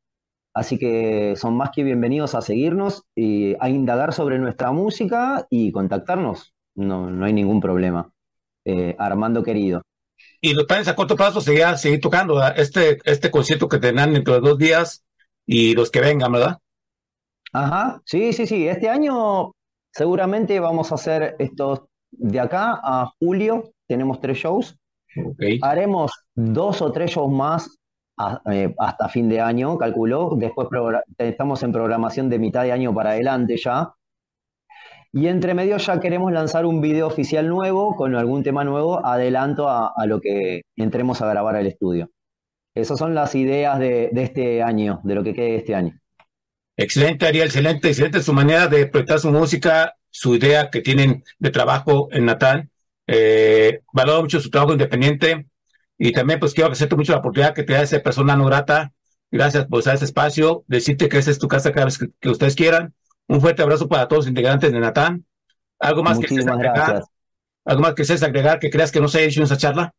Así 0.53 0.77
que 0.77 1.35
son 1.35 1.57
más 1.57 1.71
que 1.71 1.83
bienvenidos 1.83 2.33
a 2.33 2.41
seguirnos 2.41 3.03
y 3.13 3.55
a 3.59 3.69
indagar 3.69 4.13
sobre 4.13 4.39
nuestra 4.39 4.71
música 4.71 5.45
y 5.49 5.71
contactarnos. 5.71 6.53
No, 6.75 7.09
no 7.09 7.25
hay 7.25 7.33
ningún 7.33 7.59
problema. 7.59 8.09
Eh, 8.63 8.95
Armando 8.97 9.43
querido. 9.43 9.81
Y 10.41 10.53
los 10.53 10.65
planes 10.65 10.87
a 10.87 10.95
corto 10.95 11.15
plazo 11.15 11.41
sería 11.41 11.75
seguir 11.77 11.99
tocando 11.99 12.41
este, 12.55 12.99
este 13.03 13.31
concierto 13.31 13.67
que 13.67 13.79
tendrán 13.79 14.13
dentro 14.13 14.33
de 14.33 14.39
dos 14.39 14.57
días 14.57 15.03
y 15.45 15.73
los 15.75 15.91
que 15.91 16.01
vengan, 16.01 16.31
¿verdad? 16.31 16.57
Ajá, 17.51 18.01
sí, 18.05 18.33
sí, 18.33 18.47
sí. 18.47 18.67
Este 18.67 18.89
año 18.89 19.53
seguramente 19.91 20.59
vamos 20.59 20.91
a 20.91 20.95
hacer 20.95 21.35
estos 21.39 21.81
de 22.11 22.39
acá 22.39 22.79
a 22.81 23.11
julio. 23.19 23.71
Tenemos 23.87 24.19
tres 24.19 24.37
shows. 24.37 24.77
Haremos 25.61 26.11
dos 26.33 26.81
o 26.81 26.91
tres 26.91 27.11
shows 27.11 27.31
más 27.31 27.77
eh, 28.51 28.73
hasta 28.77 29.09
fin 29.09 29.27
de 29.29 29.41
año, 29.41 29.77
calculo. 29.77 30.31
Después 30.37 30.67
estamos 31.17 31.63
en 31.63 31.71
programación 31.71 32.29
de 32.29 32.39
mitad 32.39 32.63
de 32.63 32.71
año 32.71 32.93
para 32.93 33.11
adelante 33.11 33.57
ya. 33.57 33.93
Y 35.11 35.27
entre 35.27 35.53
medio 35.53 35.77
ya 35.77 35.99
queremos 35.99 36.31
lanzar 36.31 36.65
un 36.65 36.81
video 36.81 37.07
oficial 37.07 37.47
nuevo 37.47 37.95
con 37.95 38.15
algún 38.15 38.43
tema 38.43 38.65
nuevo, 38.65 39.05
adelanto 39.05 39.69
a, 39.69 39.93
lo 40.05 40.19
que 40.19 40.63
entremos 40.75 41.21
a 41.21 41.27
grabar 41.29 41.55
al 41.55 41.67
estudio. 41.67 42.09
Esas 42.73 42.99
son 42.99 43.15
las 43.15 43.33
ideas 43.35 43.79
de, 43.79 44.09
este 44.13 44.61
año, 44.61 44.99
de 45.05 45.15
lo 45.15 45.23
que 45.23 45.33
quede 45.33 45.55
este 45.55 45.73
año. 45.73 45.97
Excelente, 46.75 47.25
Ariel, 47.25 47.45
excelente, 47.45 47.87
excelente 47.87 48.21
su 48.21 48.33
manera 48.33 48.67
de 48.67 48.87
proyectar 48.87 49.19
su 49.19 49.31
música, 49.31 49.95
su 50.09 50.35
idea 50.35 50.69
que 50.69 50.81
tienen 50.81 51.23
de 51.39 51.49
trabajo 51.49 52.09
en 52.11 52.25
Natal. 52.25 52.69
Eh, 53.07 53.81
valoro 53.93 54.21
mucho 54.21 54.39
su 54.39 54.49
trabajo 54.49 54.73
independiente 54.73 55.47
y 55.97 56.11
también 56.11 56.39
pues 56.39 56.53
quiero 56.53 56.67
agradecerte 56.67 56.95
mucho 56.95 57.11
la 57.13 57.19
oportunidad 57.19 57.53
que 57.53 57.63
te 57.63 57.73
da 57.73 57.81
esa 57.81 57.99
persona 57.99 58.35
no 58.35 58.45
grata. 58.45 58.91
Gracias 59.31 59.65
por 59.65 59.79
estar 59.79 59.93
este 59.93 60.05
espacio, 60.05 60.63
decirte 60.67 61.09
que 61.09 61.17
esa 61.17 61.31
es 61.31 61.39
tu 61.39 61.47
casa 61.47 61.71
cada 61.71 61.85
vez 61.85 61.99
que, 62.19 62.29
ustedes 62.29 62.55
quieran. 62.55 62.93
Un 63.27 63.41
fuerte 63.41 63.61
abrazo 63.61 63.87
para 63.87 64.07
todos 64.07 64.25
los 64.25 64.29
integrantes 64.29 64.71
de 64.71 64.79
Natán. 64.79 65.25
¿Algo 65.79 66.03
más 66.03 66.19
que 66.19 66.27
quieras 66.27 66.47
agregar? 66.47 67.03
¿Algo 67.65 67.81
más 67.81 67.95
que 67.95 68.03
quieras 68.03 68.23
agregar 68.23 68.59
que 68.59 68.69
creas 68.69 68.91
que 68.91 69.01
no 69.01 69.07
se 69.07 69.19
haya 69.19 69.27
hecho 69.27 69.39
en 69.39 69.45
esa 69.45 69.57
charla? 69.57 69.93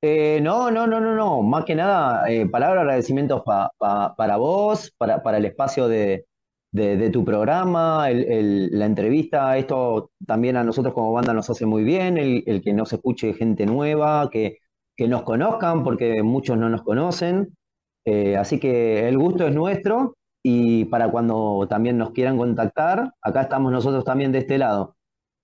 Eh, 0.00 0.40
no, 0.40 0.70
no, 0.70 0.86
no, 0.86 1.00
no, 1.00 1.14
no. 1.14 1.42
Más 1.42 1.64
que 1.64 1.74
nada, 1.74 2.30
eh, 2.30 2.46
palabras 2.46 2.78
de 2.78 2.82
agradecimientos 2.82 3.42
para 3.44 4.36
vos, 4.36 4.92
para, 4.96 5.22
para 5.22 5.38
el 5.38 5.44
espacio 5.44 5.88
de, 5.88 6.27
de, 6.70 7.10
tu 7.10 7.24
programa, 7.24 8.08
la 8.10 8.86
entrevista, 8.86 9.56
esto 9.56 10.10
también 10.26 10.56
a 10.56 10.64
nosotros 10.64 10.94
como 10.94 11.12
banda 11.12 11.32
nos 11.32 11.48
hace 11.50 11.66
muy 11.66 11.82
bien, 11.82 12.18
el, 12.18 12.62
que 12.62 12.72
nos 12.72 12.92
escuche 12.92 13.34
gente 13.34 13.66
nueva, 13.66 14.28
que, 14.30 14.58
que, 14.96 15.08
nos 15.08 15.22
conozcan, 15.22 15.82
porque 15.84 16.22
muchos 16.22 16.58
no 16.58 16.68
nos 16.68 16.82
conocen. 16.82 17.56
Eh, 18.04 18.36
así 18.36 18.58
que 18.58 19.08
el 19.08 19.18
gusto 19.18 19.46
es 19.46 19.54
nuestro 19.54 20.16
y 20.42 20.86
para 20.86 21.10
cuando 21.10 21.66
también 21.68 21.98
nos 21.98 22.12
quieran 22.12 22.38
contactar, 22.38 23.12
acá 23.20 23.42
estamos 23.42 23.72
nosotros 23.72 24.04
también 24.04 24.32
de 24.32 24.38
este 24.38 24.58
lado. 24.58 24.96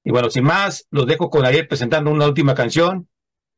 Y 0.04 0.10
bueno, 0.10 0.30
sin 0.30 0.44
más, 0.44 0.86
los 0.90 1.06
dejo 1.06 1.30
con 1.30 1.46
Ariel 1.46 1.66
presentando 1.66 2.10
una 2.10 2.26
última 2.26 2.54
canción. 2.54 3.08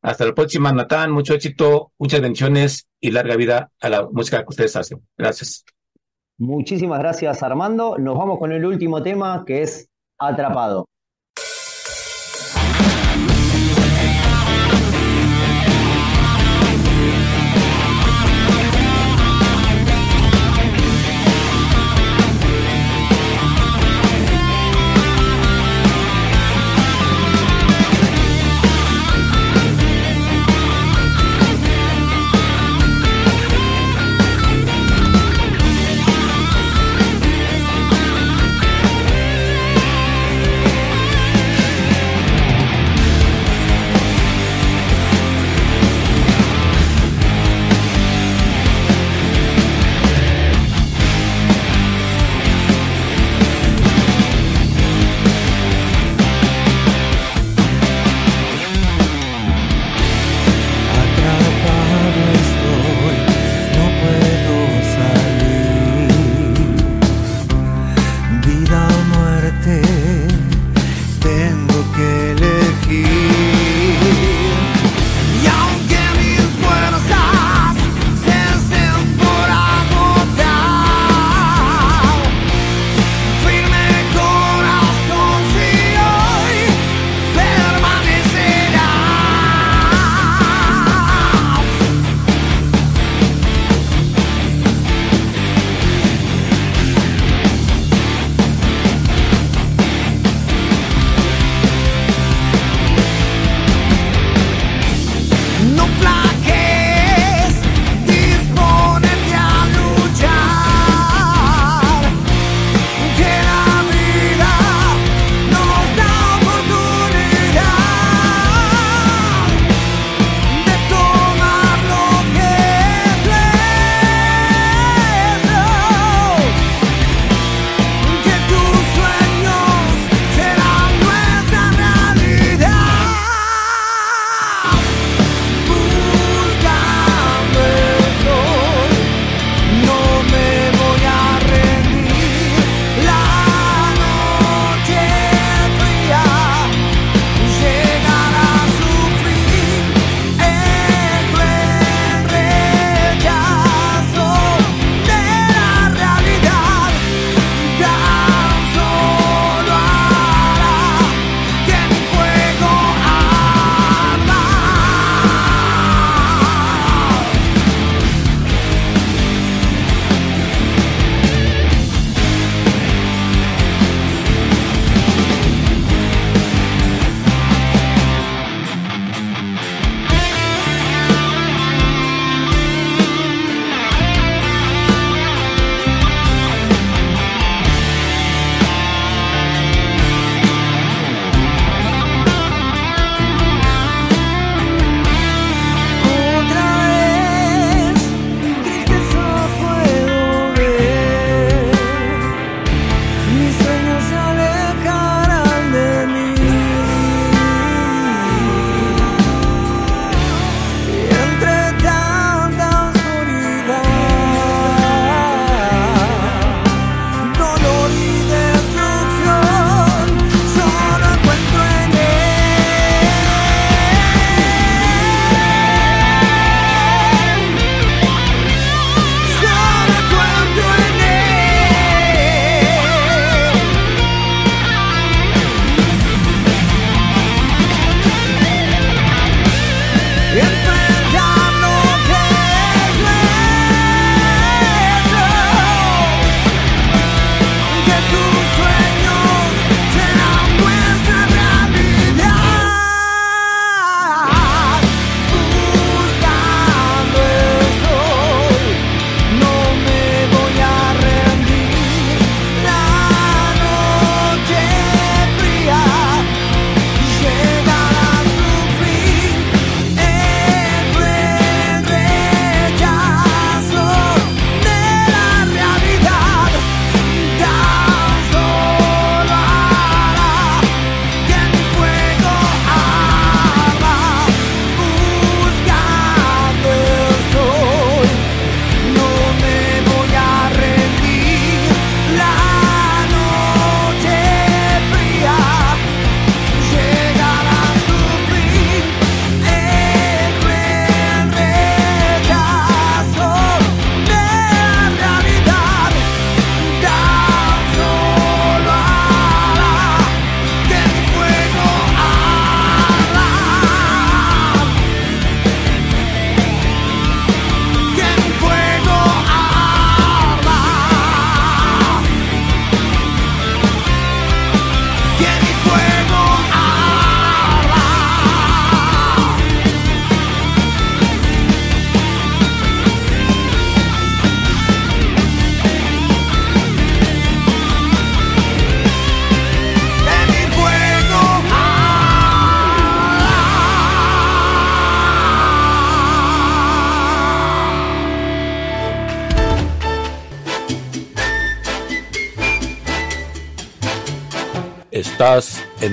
Hasta 0.02 0.24
la 0.24 0.34
próxima, 0.34 0.72
Natán. 0.72 1.10
Mucho 1.10 1.34
éxito, 1.34 1.92
muchas 1.98 2.20
bendiciones 2.20 2.86
y 3.00 3.10
larga 3.10 3.34
vida 3.36 3.72
a 3.80 3.88
la 3.88 4.08
música 4.08 4.42
que 4.42 4.50
ustedes 4.50 4.76
hacen. 4.76 5.04
Gracias. 5.16 5.64
Muchísimas 6.38 6.98
gracias 6.98 7.42
Armando. 7.42 7.96
Nos 7.98 8.16
vamos 8.16 8.38
con 8.38 8.52
el 8.52 8.64
último 8.64 9.02
tema 9.02 9.44
que 9.46 9.62
es 9.62 9.88
Atrapado. 10.18 10.86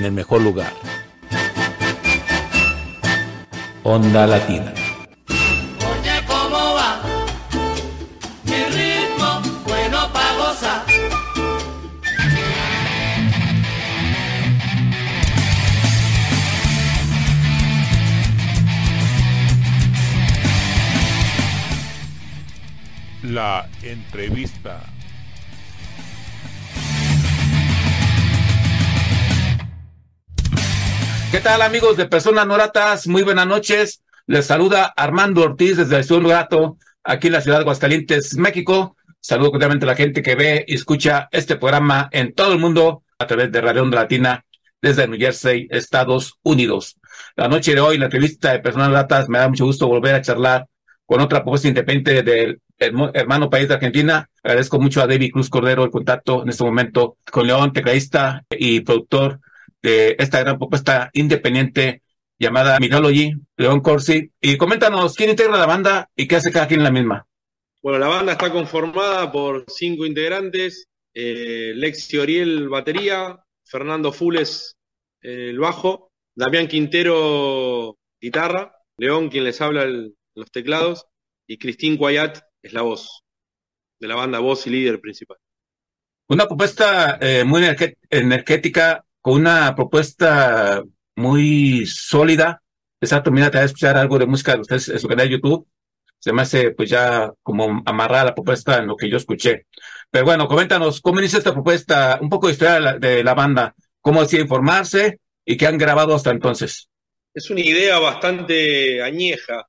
El 0.04 0.12
mejor 0.12 0.42
lugar. 0.42 0.72
Onda 3.82 4.26
Latina. 4.26 4.83
Tal 31.54 31.62
amigos 31.62 31.96
de 31.96 32.06
Personas 32.06 32.48
Noratas? 32.48 33.06
Muy 33.06 33.22
buenas 33.22 33.46
noches. 33.46 34.02
Les 34.26 34.44
saluda 34.44 34.92
Armando 34.96 35.42
Ortiz 35.42 35.76
desde 35.76 35.94
el 35.94 36.00
Estudio 36.00 36.30
Gato, 36.30 36.78
aquí 37.04 37.28
en 37.28 37.34
la 37.34 37.42
ciudad 37.42 37.58
de 37.58 37.62
Aguascalientes, 37.62 38.34
México. 38.36 38.96
Saludo 39.20 39.52
cordialmente 39.52 39.84
a 39.84 39.86
la 39.86 39.94
gente 39.94 40.20
que 40.20 40.34
ve 40.34 40.64
y 40.66 40.74
escucha 40.74 41.28
este 41.30 41.54
programa 41.54 42.08
en 42.10 42.34
todo 42.34 42.54
el 42.54 42.58
mundo 42.58 43.04
a 43.20 43.28
través 43.28 43.52
de 43.52 43.60
Radio 43.60 43.84
Onda 43.84 44.00
Latina 44.00 44.44
desde 44.82 45.06
New 45.06 45.16
Jersey, 45.16 45.68
Estados 45.70 46.40
Unidos. 46.42 46.98
La 47.36 47.46
noche 47.46 47.72
de 47.72 47.80
hoy, 47.80 47.98
la 47.98 48.06
entrevista 48.06 48.50
de 48.50 48.58
Personas 48.58 48.88
Noratas, 48.88 49.28
me 49.28 49.38
da 49.38 49.48
mucho 49.48 49.64
gusto 49.64 49.86
volver 49.86 50.16
a 50.16 50.22
charlar 50.22 50.66
con 51.06 51.20
otra 51.20 51.44
propuesta 51.44 51.68
independiente 51.68 52.24
del 52.24 52.60
hermano 52.80 53.48
país 53.48 53.68
de 53.68 53.74
Argentina. 53.74 54.28
Agradezco 54.42 54.80
mucho 54.80 55.02
a 55.02 55.06
David 55.06 55.30
Cruz 55.30 55.50
Cordero 55.50 55.84
el 55.84 55.92
contacto 55.92 56.42
en 56.42 56.48
este 56.48 56.64
momento 56.64 57.18
con 57.30 57.46
León, 57.46 57.72
tecladista 57.72 58.42
y 58.50 58.80
productor 58.80 59.38
de 59.84 60.16
esta 60.18 60.40
gran 60.40 60.56
propuesta 60.56 61.10
independiente 61.12 62.02
llamada 62.38 62.80
Mythology, 62.80 63.32
León 63.58 63.80
Corsi. 63.80 64.32
Y 64.40 64.56
coméntanos, 64.56 65.14
¿quién 65.14 65.28
integra 65.30 65.58
la 65.58 65.66
banda 65.66 66.08
y 66.16 66.26
qué 66.26 66.36
hace 66.36 66.50
cada 66.50 66.66
quien 66.66 66.80
en 66.80 66.84
la 66.84 66.90
misma? 66.90 67.26
Bueno, 67.82 67.98
la 67.98 68.08
banda 68.08 68.32
está 68.32 68.50
conformada 68.50 69.30
por 69.30 69.66
cinco 69.68 70.06
integrantes, 70.06 70.86
eh, 71.12 71.74
Lexi 71.76 72.16
Oriel, 72.16 72.70
batería, 72.70 73.44
Fernando 73.62 74.10
Fules, 74.10 74.74
eh, 75.20 75.50
el 75.50 75.58
bajo, 75.58 76.10
Damián 76.34 76.66
Quintero, 76.66 77.98
guitarra, 78.18 78.74
León, 78.96 79.28
quien 79.28 79.44
les 79.44 79.60
habla 79.60 79.82
el, 79.82 80.16
los 80.34 80.50
teclados, 80.50 81.04
y 81.46 81.58
Cristín 81.58 81.98
Guayat 81.98 82.38
es 82.62 82.72
la 82.72 82.80
voz 82.80 83.22
de 84.00 84.08
la 84.08 84.14
banda, 84.14 84.38
voz 84.38 84.66
y 84.66 84.70
líder 84.70 84.98
principal. 84.98 85.36
Una 86.26 86.46
propuesta 86.46 87.18
eh, 87.20 87.44
muy 87.44 87.62
energética, 88.08 89.03
con 89.24 89.40
una 89.40 89.74
propuesta 89.74 90.84
muy 91.16 91.86
sólida. 91.86 92.60
Exacto, 93.00 93.30
mira, 93.30 93.50
te 93.50 93.56
voy 93.56 93.62
a 93.62 93.64
escuchar 93.64 93.96
algo 93.96 94.18
de 94.18 94.26
música 94.26 94.52
de 94.52 94.60
ustedes 94.60 94.90
en 94.90 94.98
su 94.98 95.08
canal 95.08 95.26
de 95.26 95.32
YouTube. 95.32 95.66
Se 96.18 96.30
me 96.30 96.42
hace 96.42 96.72
pues 96.72 96.90
ya 96.90 97.32
como 97.42 97.82
amarrar 97.86 98.26
la 98.26 98.34
propuesta 98.34 98.76
en 98.76 98.86
lo 98.86 98.96
que 98.96 99.08
yo 99.08 99.16
escuché. 99.16 99.64
Pero 100.10 100.26
bueno, 100.26 100.46
coméntanos, 100.46 101.00
¿cómo 101.00 101.20
inicia 101.20 101.38
esta 101.38 101.54
propuesta? 101.54 102.18
Un 102.20 102.28
poco 102.28 102.48
de 102.48 102.52
historia 102.52 102.74
de 102.74 102.80
la, 102.80 102.98
de 102.98 103.24
la 103.24 103.32
banda, 103.32 103.74
cómo 104.02 104.20
decide 104.20 104.42
informarse 104.42 105.20
y 105.42 105.56
qué 105.56 105.68
han 105.68 105.78
grabado 105.78 106.14
hasta 106.14 106.30
entonces. 106.30 106.90
Es 107.32 107.48
una 107.48 107.62
idea 107.62 107.98
bastante 107.98 109.02
añeja, 109.02 109.66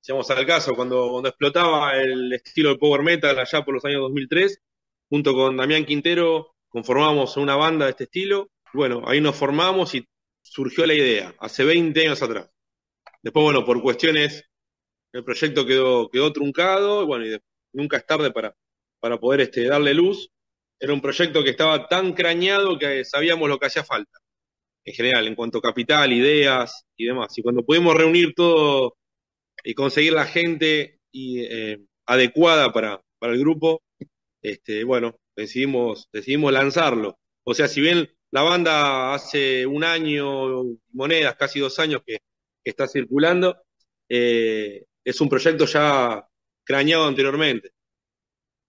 si 0.00 0.12
vamos 0.12 0.30
al 0.30 0.46
caso, 0.46 0.74
cuando, 0.74 1.10
cuando 1.10 1.28
explotaba 1.28 1.94
el 1.94 2.32
estilo 2.32 2.70
del 2.70 2.78
power 2.78 3.02
metal 3.02 3.38
allá 3.38 3.62
por 3.66 3.74
los 3.74 3.84
años 3.84 4.00
2003, 4.00 4.62
junto 5.10 5.34
con 5.34 5.58
Damián 5.58 5.84
Quintero 5.84 6.54
conformamos 6.70 7.36
una 7.36 7.54
banda 7.54 7.84
de 7.84 7.90
este 7.90 8.04
estilo 8.04 8.48
bueno, 8.74 9.02
ahí 9.06 9.20
nos 9.20 9.36
formamos 9.36 9.94
y 9.94 10.06
surgió 10.42 10.86
la 10.86 10.94
idea, 10.94 11.34
hace 11.38 11.64
20 11.64 12.00
años 12.00 12.22
atrás. 12.22 12.50
Después, 13.22 13.44
bueno, 13.44 13.64
por 13.64 13.80
cuestiones, 13.82 14.44
el 15.12 15.24
proyecto 15.24 15.64
quedó, 15.64 16.10
quedó 16.10 16.32
truncado, 16.32 17.02
y 17.02 17.06
bueno, 17.06 17.26
y 17.26 17.38
nunca 17.72 17.96
es 17.96 18.06
tarde 18.06 18.30
para, 18.32 18.54
para 19.00 19.18
poder 19.18 19.42
este, 19.42 19.64
darle 19.64 19.94
luz. 19.94 20.30
Era 20.78 20.92
un 20.92 21.00
proyecto 21.00 21.42
que 21.42 21.50
estaba 21.50 21.88
tan 21.88 22.12
crañado 22.12 22.78
que 22.78 23.04
sabíamos 23.04 23.48
lo 23.48 23.58
que 23.58 23.66
hacía 23.66 23.84
falta, 23.84 24.18
en 24.84 24.94
general, 24.94 25.26
en 25.26 25.34
cuanto 25.34 25.58
a 25.58 25.62
capital, 25.62 26.12
ideas 26.12 26.84
y 26.96 27.06
demás. 27.06 27.36
Y 27.38 27.42
cuando 27.42 27.64
pudimos 27.64 27.94
reunir 27.94 28.34
todo 28.34 28.96
y 29.62 29.74
conseguir 29.74 30.12
la 30.12 30.26
gente 30.26 30.98
eh, 31.12 31.78
adecuada 32.06 32.72
para, 32.72 33.00
para 33.18 33.32
el 33.32 33.40
grupo, 33.40 33.82
este, 34.42 34.84
bueno, 34.84 35.16
decidimos, 35.36 36.08
decidimos 36.12 36.52
lanzarlo. 36.52 37.18
O 37.44 37.54
sea, 37.54 37.68
si 37.68 37.80
bien 37.80 38.13
la 38.34 38.42
banda 38.42 39.14
hace 39.14 39.64
un 39.64 39.84
año, 39.84 40.64
monedas, 40.92 41.36
casi 41.36 41.60
dos 41.60 41.78
años 41.78 42.02
que, 42.04 42.18
está 42.64 42.88
circulando. 42.88 43.62
Eh, 44.08 44.82
es 45.04 45.20
un 45.20 45.28
proyecto 45.28 45.66
ya 45.66 46.26
crañado 46.64 47.06
anteriormente. 47.06 47.70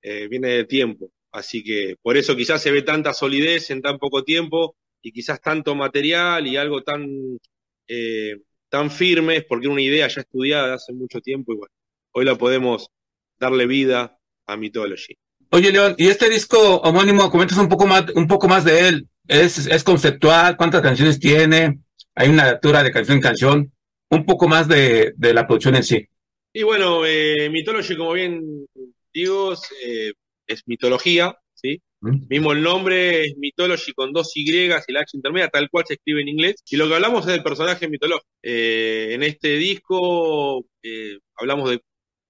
Eh, 0.04 0.28
viene 0.28 0.49
de 0.49 0.65
tiempo. 0.65 1.10
Así 1.32 1.63
que 1.63 1.95
por 1.99 2.15
eso 2.15 2.36
quizás 2.36 2.62
se 2.62 2.69
ve 2.69 2.84
tanta 2.84 3.12
solidez 3.12 3.71
en 3.71 3.82
tan 3.82 3.97
poco 3.97 4.23
tiempo 4.23 4.75
y 5.01 5.12
quizás 5.12 5.41
tanto 5.41 5.73
material 5.73 6.45
y 6.45 6.58
algo 6.58 6.84
tan, 6.84 7.39
eh, 7.88 8.36
tan 8.69 8.91
firme, 8.91 9.41
porque 9.41 9.65
era 9.65 9.73
una 9.73 9.82
idea 9.82 10.08
ya 10.08 10.21
estudiada 10.21 10.75
hace 10.75 10.93
mucho 10.93 11.21
tiempo 11.21 11.54
y 11.54 11.58
bueno, 11.58 11.73
hoy 12.12 12.25
la 12.25 12.36
podemos 12.36 12.91
darle 13.39 13.65
vida 13.65 14.19
a 14.45 14.58
Mythology. 14.58 15.17
Oye, 15.49 15.71
León, 15.71 15.95
y 15.97 16.08
este 16.08 16.30
disco 16.30 16.60
homónimo, 16.82 17.32
comentas 17.32 17.58
un 17.58 17.69
poco 17.69 17.88
más, 17.88 18.06
un 18.13 18.28
poco 18.28 18.47
más 18.47 18.63
de 18.63 18.89
él. 18.89 19.10
Es, 19.27 19.67
es 19.67 19.83
conceptual, 19.83 20.57
cuántas 20.57 20.81
canciones 20.81 21.19
tiene, 21.19 21.79
hay 22.15 22.29
una 22.29 22.51
lectura 22.51 22.83
de 22.83 22.91
canción 22.91 23.17
en 23.17 23.23
canción, 23.23 23.71
un 24.09 24.25
poco 24.25 24.47
más 24.47 24.67
de, 24.67 25.13
de 25.17 25.33
la 25.33 25.47
producción 25.47 25.75
en 25.75 25.83
sí. 25.83 26.07
Y 26.53 26.63
bueno, 26.63 27.05
eh, 27.05 27.49
Mythology, 27.49 27.97
como 27.97 28.13
bien 28.13 28.67
digo, 29.13 29.53
eh, 29.85 30.13
es 30.47 30.63
mitología, 30.67 31.35
¿sí? 31.53 31.81
¿Mm? 32.01 32.27
Mismo 32.29 32.51
el 32.51 32.61
nombre 32.61 33.25
es 33.25 33.38
Mythology 33.38 33.93
con 33.93 34.13
dos 34.13 34.31
Y 34.35 34.49
y 34.49 34.67
la 34.67 34.77
H 34.77 35.17
intermedia, 35.17 35.49
tal 35.49 35.69
cual 35.69 35.85
se 35.88 35.95
escribe 35.95 36.21
en 36.21 36.29
inglés. 36.29 36.55
Y 36.69 36.77
lo 36.77 36.88
que 36.88 36.95
hablamos 36.95 37.21
es 37.21 37.31
del 37.31 37.43
personaje 37.43 37.88
mitológico. 37.88 38.27
Eh, 38.43 39.09
en 39.11 39.23
este 39.23 39.57
disco 39.57 40.65
eh, 40.83 41.17
hablamos 41.35 41.69
de. 41.71 41.81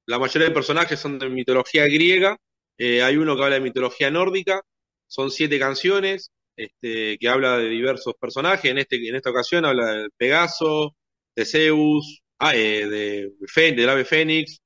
La 0.07 0.19
mayoría 0.19 0.49
de 0.49 0.53
personajes 0.53 0.99
son 0.99 1.17
de 1.19 1.29
mitología 1.29 1.85
griega. 1.85 2.37
Eh, 2.77 3.01
hay 3.01 3.17
uno 3.17 3.35
que 3.35 3.43
habla 3.43 3.55
de 3.55 3.61
mitología 3.61 4.11
nórdica. 4.11 4.61
Son 5.07 5.31
siete 5.31 5.59
canciones 5.59 6.31
este, 6.55 7.17
que 7.17 7.29
habla 7.29 7.57
de 7.57 7.69
diversos 7.69 8.13
personajes. 8.19 8.71
En, 8.71 8.77
este, 8.77 8.95
en 9.07 9.15
esta 9.15 9.31
ocasión 9.31 9.65
habla 9.65 9.93
de 9.93 10.09
Pegaso, 10.17 10.95
de 11.35 11.45
Zeus, 11.45 12.21
ah, 12.39 12.55
eh, 12.55 12.87
de, 12.87 13.31
del 13.75 13.89
ave 13.89 14.05
Fénix, 14.05 14.59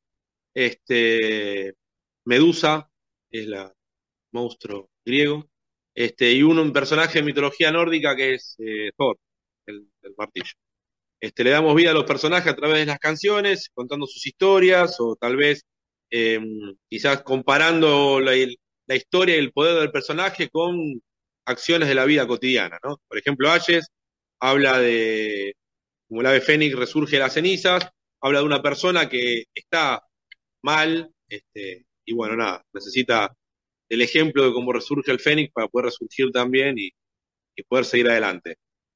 este, 0.54 1.74
Medusa, 2.26 2.90
es 3.32 3.48
la 3.48 3.74
monstruo 4.32 4.90
griego, 5.06 5.50
este, 5.96 6.32
y 6.34 6.44
uno, 6.44 6.62
un 6.62 6.74
personaje 6.74 7.20
de 7.20 7.26
mitología 7.26 7.72
nórdica 7.72 8.16
que 8.16 8.36
es 8.36 8.56
eh, 8.60 8.92
Thor, 8.98 9.18
el, 9.66 9.88
martillo. 10.18 10.54
Este, 11.22 11.44
le 11.44 11.52
damos 11.52 11.76
vida 11.76 11.92
a 11.92 11.94
los 11.94 12.06
personajes 12.06 12.52
a 12.52 12.56
través 12.56 12.80
de 12.80 12.86
las 12.86 13.00
canciones, 13.00 13.70
contando 13.74 14.08
sus 14.08 14.26
historias, 14.26 14.98
o 15.00 15.16
tal 15.16 15.36
vez 15.36 15.64
eh, 16.12 16.40
quizás 16.90 17.24
comparando 17.24 18.20
la 18.22 18.96
historia 18.96 19.36
y 19.36 19.40
el 19.40 19.52
poder 19.52 19.80
del 19.80 19.92
personaje 19.92 20.50
con 20.50 21.02
acciones 21.50 21.90
de 21.90 21.96
la 21.96 22.06
vida 22.06 22.28
cotidiana, 22.28 22.80
¿no? 22.84 22.98
Por 23.08 23.18
ejemplo, 23.18 23.52
Ayes 23.52 23.88
habla 24.40 24.80
de 24.80 25.56
como 26.08 26.22
el 26.22 26.28
ave 26.28 26.42
fénix 26.42 26.76
resurge 26.76 27.18
de 27.18 27.20
las 27.24 27.34
cenizas, 27.34 27.88
habla 28.22 28.40
de 28.40 28.46
una 28.46 28.62
persona 28.62 29.10
que 29.10 29.46
está 29.54 30.02
mal, 30.64 31.12
este, 31.28 31.86
y 32.06 32.14
bueno, 32.14 32.36
nada, 32.36 32.64
necesita 32.74 33.36
el 33.90 34.02
ejemplo 34.02 34.46
de 34.46 34.54
cómo 34.54 34.74
resurge 34.74 35.12
el 35.12 35.20
fénix 35.20 35.52
para 35.54 35.68
poder 35.68 35.86
resurgir 35.88 36.32
también 36.32 36.78
y, 36.78 36.92
poder 37.68 37.86
seguir 37.86 38.10
adelante. 38.10 38.56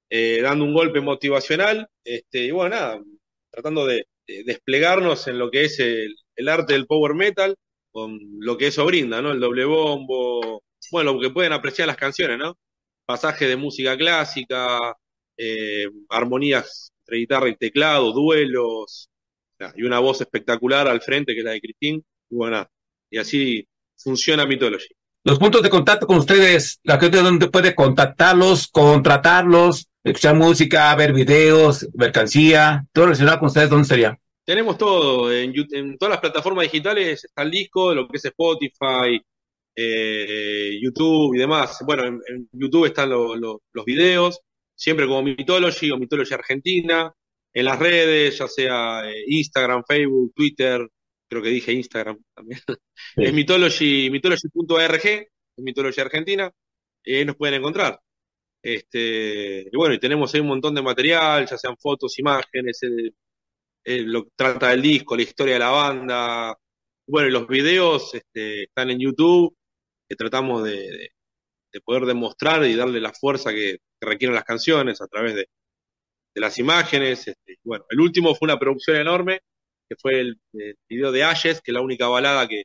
Eh, 0.10 0.40
dando 0.42 0.66
un 0.66 0.74
golpe 0.74 1.02
motivacional, 1.02 1.88
este, 2.04 2.46
y 2.46 2.52
bueno, 2.52 2.76
nada, 2.76 3.04
tratando 3.52 3.86
de, 3.86 4.06
de 4.28 4.44
desplegarnos 4.46 5.28
en 5.28 5.38
lo 5.38 5.52
que 5.52 5.66
es 5.66 5.80
el, 5.80 6.16
el 6.36 6.50
arte 6.50 6.74
del 6.74 6.88
power 6.88 7.14
metal, 7.14 7.56
con 7.92 8.20
lo 8.40 8.58
que 8.58 8.68
eso 8.68 8.86
brinda, 8.86 9.22
¿no? 9.22 9.32
El 9.32 9.40
doble 9.40 9.66
bombo, 9.66 10.64
bueno, 10.94 11.14
lo 11.14 11.20
que 11.20 11.32
pueden 11.32 11.54
apreciar 11.54 11.88
las 11.88 11.98
canciones, 11.98 12.38
¿no? 12.38 12.56
Pasajes 13.06 13.48
de 13.50 13.58
música 13.58 13.98
clásica, 13.98 14.96
eh, 15.36 15.88
armonías 16.10 16.94
entre 17.02 17.18
guitarra 17.18 17.50
y 17.50 17.56
teclado, 17.56 18.14
duelos, 18.14 19.10
y 19.76 19.84
una 19.84 19.98
voz 20.00 20.22
espectacular 20.22 20.88
al 20.88 21.02
frente 21.02 21.34
que 21.34 21.40
es 21.40 21.46
la 21.46 21.52
de 21.52 21.62
Cristín, 21.62 22.06
y 22.30 22.36
bueno, 22.36 22.66
y 23.10 23.18
así 23.18 23.68
funciona 23.98 24.46
Mythology. 24.46 24.94
Los 25.24 25.40
puntos 25.40 25.64
de 25.64 25.70
contacto 25.72 26.06
con 26.06 26.18
ustedes, 26.18 26.80
la 26.84 27.00
gente 27.00 27.18
donde 27.18 27.50
puede 27.50 27.74
contactarlos, 27.74 28.68
contratarlos, 28.68 29.88
escuchar 30.04 30.36
música, 30.36 30.94
ver 30.96 31.12
videos, 31.12 31.88
mercancía, 31.96 32.86
todo 32.94 33.06
relacionado 33.06 33.40
con 33.40 33.48
ustedes, 33.48 33.70
¿dónde 33.70 33.88
sería? 33.88 34.20
Tenemos 34.46 34.78
todo, 34.78 35.34
en, 35.34 35.54
en 35.72 35.98
todas 35.98 36.12
las 36.12 36.22
plataformas 36.22 36.66
digitales 36.66 37.24
está 37.24 37.42
el 37.42 37.50
disco, 37.50 37.96
lo 37.96 38.08
que 38.08 38.18
es 38.18 38.26
Spotify, 38.26 39.20
eh, 39.76 40.80
YouTube 40.82 41.36
y 41.36 41.40
demás. 41.40 41.80
Bueno, 41.86 42.06
en, 42.06 42.50
YouTube 42.52 42.86
están 42.86 43.10
los 43.10 43.86
videos, 43.86 44.40
siempre 44.76 45.08
como 45.08 45.24
Mythology 45.24 45.92
o 45.92 45.98
Mythology 45.98 46.34
Argentina, 46.34 47.14
en 47.54 47.66
las 47.66 47.80
redes, 47.80 48.38
ya 48.38 48.48
sea 48.48 49.10
eh, 49.10 49.24
Instagram, 49.28 49.84
Facebook, 49.88 50.34
Twitter, 50.36 50.88
creo 51.30 51.42
que 51.42 51.50
dije 51.50 51.72
Instagram 51.74 52.18
también. 52.34 52.60
Es 53.16 53.34
Mythology, 53.34 54.10
mythology.org, 54.10 55.06
es 55.06 55.28
Mythology 55.58 56.02
Argentina, 56.02 56.52
y 57.04 57.16
ahí 57.16 57.26
nos 57.26 57.36
pueden 57.36 57.56
encontrar. 57.56 58.00
Este, 58.62 59.68
y 59.72 59.76
bueno, 59.76 59.94
y 59.96 60.00
tenemos 60.00 60.34
ahí 60.34 60.42
un 60.42 60.48
montón 60.48 60.74
de 60.74 60.82
material, 60.82 61.46
ya 61.48 61.58
sean 61.58 61.78
fotos, 61.78 62.18
imágenes, 62.20 62.80
lo 63.86 64.24
que 64.24 64.30
trata 64.36 64.70
del 64.70 64.82
disco, 64.82 65.16
la 65.16 65.24
historia 65.24 65.54
de 65.56 65.60
la 65.60 65.70
banda. 65.70 66.58
Bueno, 67.06 67.30
los 67.30 67.48
videos 67.48 68.14
este, 68.16 68.64
están 68.64 68.90
en 68.92 69.00
YouTube, 69.00 69.56
que 70.14 70.18
tratamos 70.18 70.64
de, 70.64 71.12
poder 71.84 72.06
demostrar 72.06 72.64
y 72.66 72.76
darle 72.76 73.02
la 73.02 73.14
fuerza 73.14 73.52
que, 73.52 73.78
requieren 74.00 74.36
las 74.36 74.44
canciones 74.44 75.02
a 75.02 75.08
través 75.08 75.34
de, 75.36 75.48
las 76.36 76.60
imágenes. 76.60 77.28
Este, 77.28 77.58
bueno, 77.64 77.86
el 77.90 78.00
último 78.00 78.36
fue 78.36 78.48
una 78.48 78.60
producción 78.60 78.98
enorme, 78.98 79.42
que 79.90 79.96
fue 79.96 80.20
el, 80.20 80.40
video 80.88 81.12
de 81.12 81.24
Ashes, 81.24 81.62
que 81.62 81.72
es 81.72 81.74
la 81.74 81.82
única 81.82 82.08
balada 82.08 82.48
que, 82.48 82.64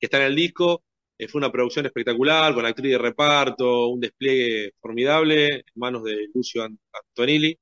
está 0.00 0.18
en 0.18 0.24
el 0.24 0.36
disco. 0.36 0.82
Eh, 1.18 1.28
fue 1.28 1.40
una 1.40 1.52
producción 1.52 1.86
espectacular, 1.86 2.54
con 2.54 2.66
actriz 2.66 2.92
de 2.92 2.98
reparto, 2.98 3.88
un 3.88 4.00
despliegue 4.00 4.72
formidable, 4.80 5.46
en 5.46 5.62
manos 5.74 6.04
de 6.04 6.28
Lucio 6.34 6.64
Antonilli. 6.64 7.56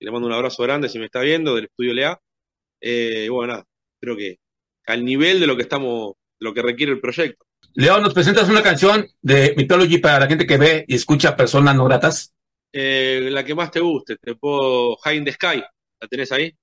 Y 0.00 0.04
le 0.04 0.10
mando 0.10 0.26
un 0.26 0.34
abrazo 0.34 0.62
grande 0.64 0.88
si 0.88 0.98
me 0.98 1.06
está 1.06 1.20
viendo, 1.20 1.54
del 1.54 1.66
estudio 1.66 1.94
Lea. 1.94 2.20
Eh, 2.80 3.28
bueno, 3.30 3.54
nada, 3.54 3.66
creo 4.00 4.16
que 4.16 4.38
al 4.86 5.04
nivel 5.04 5.40
de 5.40 5.46
lo 5.46 5.56
que 5.56 5.62
estamos, 5.62 6.14
lo 6.40 6.54
que 6.54 6.62
requiere 6.62 6.92
el 6.92 7.00
proyecto. 7.00 7.46
Leo, 7.74 8.00
¿nos 8.00 8.12
presentas 8.12 8.48
una 8.48 8.62
canción 8.62 9.08
de 9.22 9.54
Mythology 9.56 9.98
para 9.98 10.20
la 10.20 10.26
gente 10.26 10.46
que 10.46 10.58
ve 10.58 10.84
y 10.86 10.94
escucha 10.94 11.36
personas 11.36 11.74
no 11.74 11.84
gratas? 11.84 12.34
Eh, 12.72 13.28
la 13.30 13.44
que 13.44 13.54
más 13.54 13.70
te 13.70 13.80
guste, 13.80 14.16
te 14.16 14.34
puedo 14.34 14.96
High 14.96 15.18
in 15.18 15.24
the 15.24 15.32
Sky, 15.32 15.62
¿la 16.00 16.08
tenés 16.08 16.32
ahí? 16.32 16.54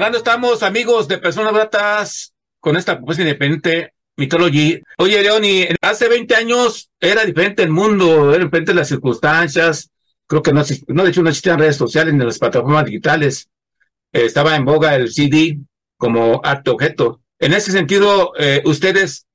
Charlando 0.00 0.16
estamos, 0.16 0.62
amigos 0.62 1.08
de 1.08 1.18
Personas 1.18 1.52
Gratas, 1.52 2.32
con 2.58 2.78
esta 2.78 2.96
propuesta 2.96 3.22
independiente 3.22 3.92
Mythology. 4.16 4.80
Oye, 4.96 5.20
Leoni, 5.20 5.66
hace 5.82 6.08
20 6.08 6.36
años 6.36 6.90
era 6.98 7.22
diferente 7.26 7.62
el 7.62 7.68
mundo, 7.68 8.32
eran 8.32 8.46
diferentes 8.46 8.74
las 8.74 8.88
circunstancias. 8.88 9.90
Creo 10.26 10.42
que 10.42 10.54
no, 10.54 10.62
no 10.88 11.04
de 11.04 11.10
hecho, 11.10 11.22
no 11.22 11.28
existían 11.28 11.58
redes 11.58 11.76
sociales 11.76 12.14
ni 12.14 12.24
las 12.24 12.38
plataformas 12.38 12.86
digitales. 12.86 13.50
Eh, 14.10 14.24
estaba 14.24 14.56
en 14.56 14.64
boga 14.64 14.96
el 14.96 15.12
CD 15.12 15.58
como 15.98 16.40
arte 16.42 16.70
objeto. 16.70 17.20
En 17.38 17.52
ese 17.52 17.70
sentido, 17.70 18.32
eh, 18.38 18.62
ustedes 18.64 19.26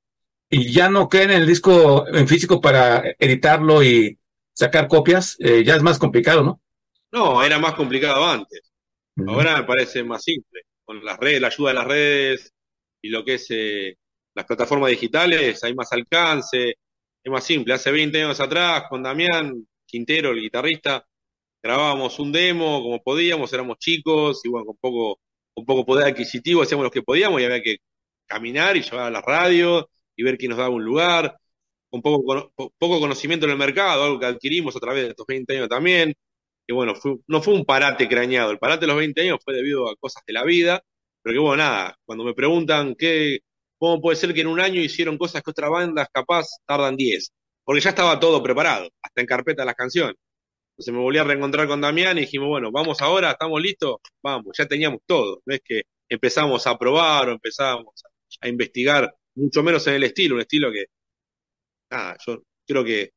ya 0.49 0.89
no 0.89 1.09
creen 1.09 1.29
en 1.29 1.41
el 1.41 1.47
disco 1.47 2.07
en 2.07 2.27
físico 2.27 2.59
para 2.59 3.03
editarlo 3.19 3.83
y 3.83 4.17
sacar 4.55 4.87
copias, 4.87 5.37
eh, 5.41 5.63
ya 5.63 5.75
es 5.75 5.83
más 5.83 5.99
complicado, 5.99 6.41
¿no? 6.41 6.59
No, 7.11 7.43
era 7.43 7.59
más 7.59 7.75
complicado 7.75 8.25
antes. 8.25 8.74
Ahora 9.27 9.57
me 9.57 9.63
parece 9.63 10.03
más 10.03 10.23
simple. 10.23 10.61
Con 10.83 11.03
las 11.03 11.17
redes, 11.17 11.41
la 11.41 11.47
ayuda 11.47 11.69
de 11.69 11.75
las 11.75 11.87
redes 11.87 12.53
y 13.01 13.09
lo 13.09 13.23
que 13.23 13.35
es 13.35 13.47
eh, 13.49 13.97
las 14.33 14.45
plataformas 14.45 14.89
digitales, 14.91 15.63
hay 15.63 15.73
más 15.73 15.91
alcance, 15.93 16.75
es 17.23 17.31
más 17.31 17.43
simple. 17.43 17.73
Hace 17.73 17.91
20 17.91 18.21
años 18.23 18.39
atrás, 18.39 18.83
con 18.89 19.03
Damián 19.03 19.65
Quintero, 19.85 20.31
el 20.31 20.41
guitarrista, 20.41 21.05
grabábamos 21.63 22.19
un 22.19 22.31
demo 22.31 22.81
como 22.83 23.01
podíamos, 23.01 23.51
éramos 23.53 23.77
chicos 23.79 24.41
y 24.45 24.51
con 24.51 24.77
poco, 24.79 25.19
con 25.53 25.65
poco 25.65 25.85
poder 25.85 26.07
adquisitivo 26.07 26.61
hacíamos 26.61 26.83
lo 26.85 26.91
que 26.91 27.01
podíamos 27.01 27.41
y 27.41 27.45
había 27.45 27.61
que 27.61 27.77
caminar 28.27 28.77
y 28.77 28.81
llevar 28.81 29.07
a 29.07 29.11
la 29.11 29.21
radio 29.21 29.89
y 30.15 30.23
ver 30.23 30.37
quién 30.37 30.49
nos 30.51 30.59
daba 30.59 30.69
un 30.69 30.83
lugar, 30.83 31.37
con 31.89 32.01
poco, 32.01 32.51
poco 32.77 32.99
conocimiento 32.99 33.45
en 33.45 33.53
el 33.53 33.57
mercado, 33.57 34.03
algo 34.03 34.19
que 34.19 34.25
adquirimos 34.27 34.75
a 34.75 34.79
través 34.79 35.03
de 35.03 35.09
estos 35.11 35.25
20 35.27 35.57
años 35.57 35.69
también 35.69 36.13
que 36.67 36.73
bueno, 36.73 36.93
no 37.27 37.41
fue 37.41 37.53
un 37.53 37.65
parate 37.65 38.07
crañado, 38.07 38.51
el 38.51 38.59
parate 38.59 38.81
de 38.81 38.87
los 38.87 38.97
20 38.97 39.21
años 39.21 39.39
fue 39.43 39.53
debido 39.55 39.89
a 39.89 39.95
cosas 39.97 40.23
de 40.25 40.33
la 40.33 40.43
vida, 40.43 40.81
pero 41.21 41.33
que 41.35 41.39
bueno, 41.39 41.57
nada, 41.57 41.97
cuando 42.05 42.23
me 42.23 42.33
preguntan 42.33 42.95
qué, 42.95 43.39
cómo 43.77 44.01
puede 44.01 44.17
ser 44.17 44.33
que 44.33 44.41
en 44.41 44.47
un 44.47 44.59
año 44.59 44.81
hicieron 44.81 45.17
cosas 45.17 45.43
que 45.43 45.51
otras 45.51 45.69
bandas 45.69 46.07
capaz 46.11 46.45
tardan 46.65 46.95
10, 46.97 47.31
porque 47.63 47.81
ya 47.81 47.89
estaba 47.91 48.19
todo 48.19 48.41
preparado, 48.43 48.89
hasta 49.01 49.21
en 49.21 49.27
carpeta 49.27 49.65
las 49.65 49.75
canciones. 49.75 50.15
Entonces 50.73 50.93
me 50.93 50.99
volví 50.99 51.17
a 51.19 51.23
reencontrar 51.23 51.67
con 51.67 51.81
Damián 51.81 52.17
y 52.17 52.21
dijimos, 52.21 52.49
bueno, 52.49 52.71
vamos 52.71 53.01
ahora, 53.01 53.31
estamos 53.31 53.61
listos, 53.61 53.97
vamos, 54.23 54.55
ya 54.57 54.67
teníamos 54.67 55.01
todo, 55.05 55.41
no 55.45 55.55
es 55.55 55.61
que 55.63 55.83
empezamos 56.09 56.67
a 56.67 56.77
probar 56.77 57.29
o 57.29 57.31
empezamos 57.33 57.93
a, 58.05 58.45
a 58.47 58.49
investigar, 58.49 59.13
mucho 59.35 59.63
menos 59.63 59.87
en 59.87 59.95
el 59.95 60.03
estilo, 60.03 60.35
un 60.35 60.41
estilo 60.41 60.71
que, 60.71 60.85
nada, 61.89 62.17
yo 62.25 62.43
creo 62.67 62.83
que 62.83 63.11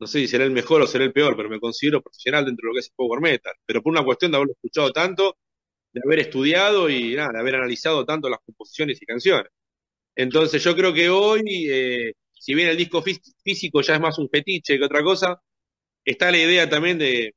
no 0.00 0.06
sé 0.06 0.20
si 0.20 0.28
será 0.28 0.44
el 0.44 0.50
mejor 0.52 0.82
o 0.82 0.86
será 0.86 1.04
el 1.04 1.12
peor, 1.12 1.36
pero 1.36 1.48
me 1.48 1.60
considero 1.60 2.00
profesional 2.02 2.44
dentro 2.44 2.66
de 2.66 2.68
lo 2.68 2.74
que 2.74 2.80
es 2.80 2.86
el 2.86 2.94
power 2.96 3.20
metal. 3.20 3.54
Pero 3.66 3.82
por 3.82 3.92
una 3.92 4.04
cuestión 4.04 4.30
de 4.30 4.36
haberlo 4.36 4.54
escuchado 4.54 4.92
tanto, 4.92 5.36
de 5.92 6.00
haber 6.04 6.20
estudiado 6.20 6.88
y 6.90 7.14
nada, 7.16 7.32
de 7.34 7.40
haber 7.40 7.56
analizado 7.56 8.04
tanto 8.04 8.28
las 8.28 8.40
composiciones 8.44 9.00
y 9.02 9.06
canciones. 9.06 9.50
Entonces 10.16 10.62
yo 10.64 10.76
creo 10.76 10.92
que 10.94 11.08
hoy, 11.10 11.42
eh, 11.70 12.12
si 12.34 12.54
bien 12.54 12.68
el 12.68 12.76
disco 12.76 13.02
físico 13.02 13.82
ya 13.82 13.94
es 13.94 14.00
más 14.00 14.18
un 14.18 14.28
fetiche 14.28 14.78
que 14.78 14.84
otra 14.84 15.02
cosa, 15.02 15.40
está 16.04 16.30
la 16.30 16.38
idea 16.38 16.68
también 16.68 16.98
de, 16.98 17.34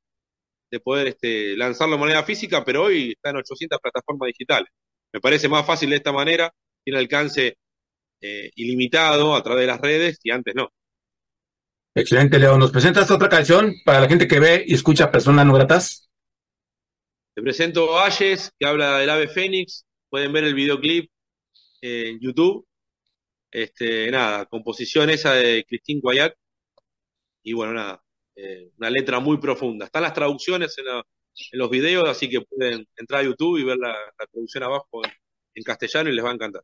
poder 0.83 1.07
este, 1.07 1.57
lanzarlo 1.57 1.95
de 1.95 2.01
manera 2.01 2.23
física, 2.23 2.63
pero 2.65 2.83
hoy 2.85 3.11
está 3.11 3.31
en 3.31 3.37
800 3.37 3.79
plataformas 3.81 4.27
digitales. 4.27 4.69
Me 5.13 5.21
parece 5.21 5.49
más 5.49 5.65
fácil 5.65 5.89
de 5.91 5.97
esta 5.97 6.11
manera, 6.13 6.51
tiene 6.83 6.99
alcance 6.99 7.57
eh, 8.21 8.51
ilimitado 8.55 9.35
a 9.35 9.43
través 9.43 9.61
de 9.61 9.67
las 9.67 9.81
redes 9.81 10.19
y 10.23 10.31
antes 10.31 10.55
no. 10.55 10.69
Excelente, 11.93 12.39
Leo. 12.39 12.57
¿Nos 12.57 12.71
presentas 12.71 13.11
otra 13.11 13.27
canción 13.27 13.75
para 13.83 13.99
la 13.99 14.07
gente 14.07 14.27
que 14.27 14.39
ve 14.39 14.63
y 14.65 14.75
escucha 14.75 15.11
personas 15.11 15.45
no 15.45 15.53
gratas? 15.53 16.09
Te 17.35 17.41
presento 17.41 17.99
Ayes, 17.99 18.51
que 18.57 18.65
habla 18.65 18.99
del 18.99 19.09
ave 19.09 19.27
fénix. 19.27 19.85
Pueden 20.09 20.31
ver 20.31 20.45
el 20.45 20.53
videoclip 20.53 21.11
en 21.81 22.19
YouTube. 22.19 22.65
Este, 23.51 24.09
nada, 24.09 24.45
composición 24.45 25.09
esa 25.09 25.33
de 25.33 25.65
Christine 25.67 25.99
Guayat. 26.01 26.33
Y 27.43 27.53
bueno, 27.53 27.73
nada, 27.73 28.01
eh, 28.35 28.71
una 28.77 28.89
letra 28.89 29.19
muy 29.19 29.37
profunda. 29.37 29.85
Están 29.85 30.03
las 30.03 30.13
traducciones 30.13 30.77
en, 30.77 30.85
los 31.53 31.69
videos, 31.69 32.07
así 32.07 32.29
que 32.29 32.41
pueden 32.41 32.87
entrar 32.97 33.21
a 33.21 33.23
YouTube 33.23 33.57
y 33.57 33.63
ver 33.63 33.77
la, 33.77 33.95
traducción 34.31 34.63
abajo 34.63 35.01
en 35.53 35.63
castellano 35.63 36.09
y 36.09 36.13
les 36.13 36.23
va 36.23 36.31
a 36.31 36.33
encantar. 36.33 36.63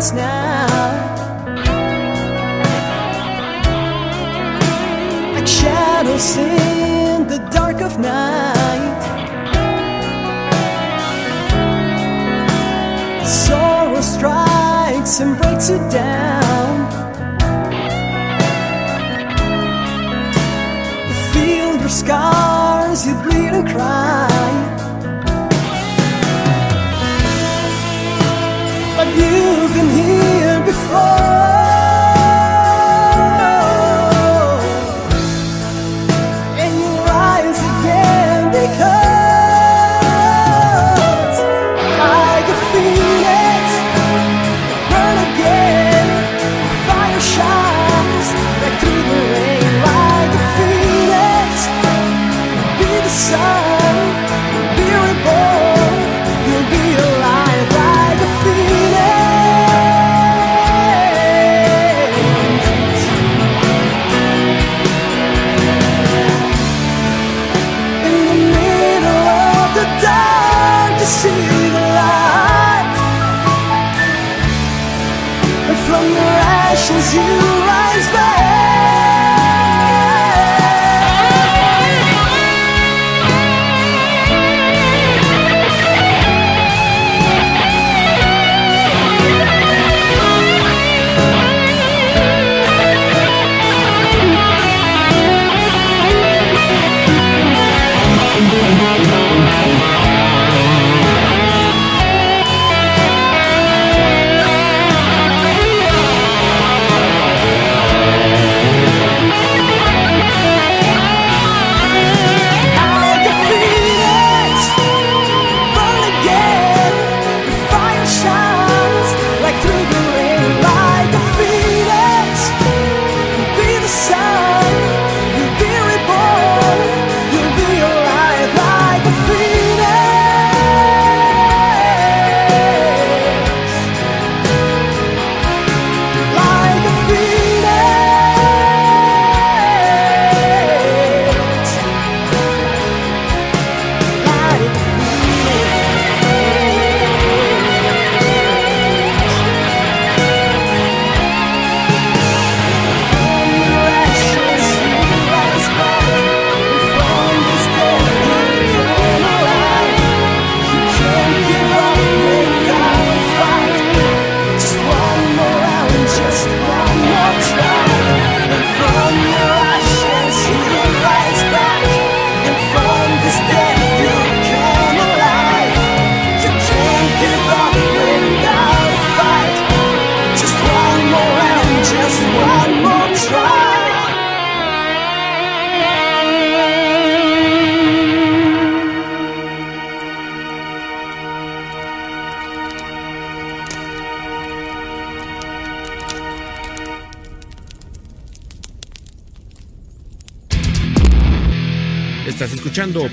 once 0.00 0.12
now. 0.12 0.66
Like 5.34 5.46
shadows 5.46 6.36
in 6.38 7.26
the 7.26 7.38
dark 7.52 7.82
of 7.82 7.98
night. 7.98 9.02
Sorrow 13.26 14.00
strikes 14.00 15.20
and 15.20 15.36
breaks 15.36 15.68
you 15.68 15.78
down. 15.90 16.72
You 21.08 21.16
feel 21.34 21.76
your 21.78 21.94
scars, 22.00 23.06
you 23.06 23.14
bleed 23.24 23.52
and 23.52 23.68
cry. 23.68 24.19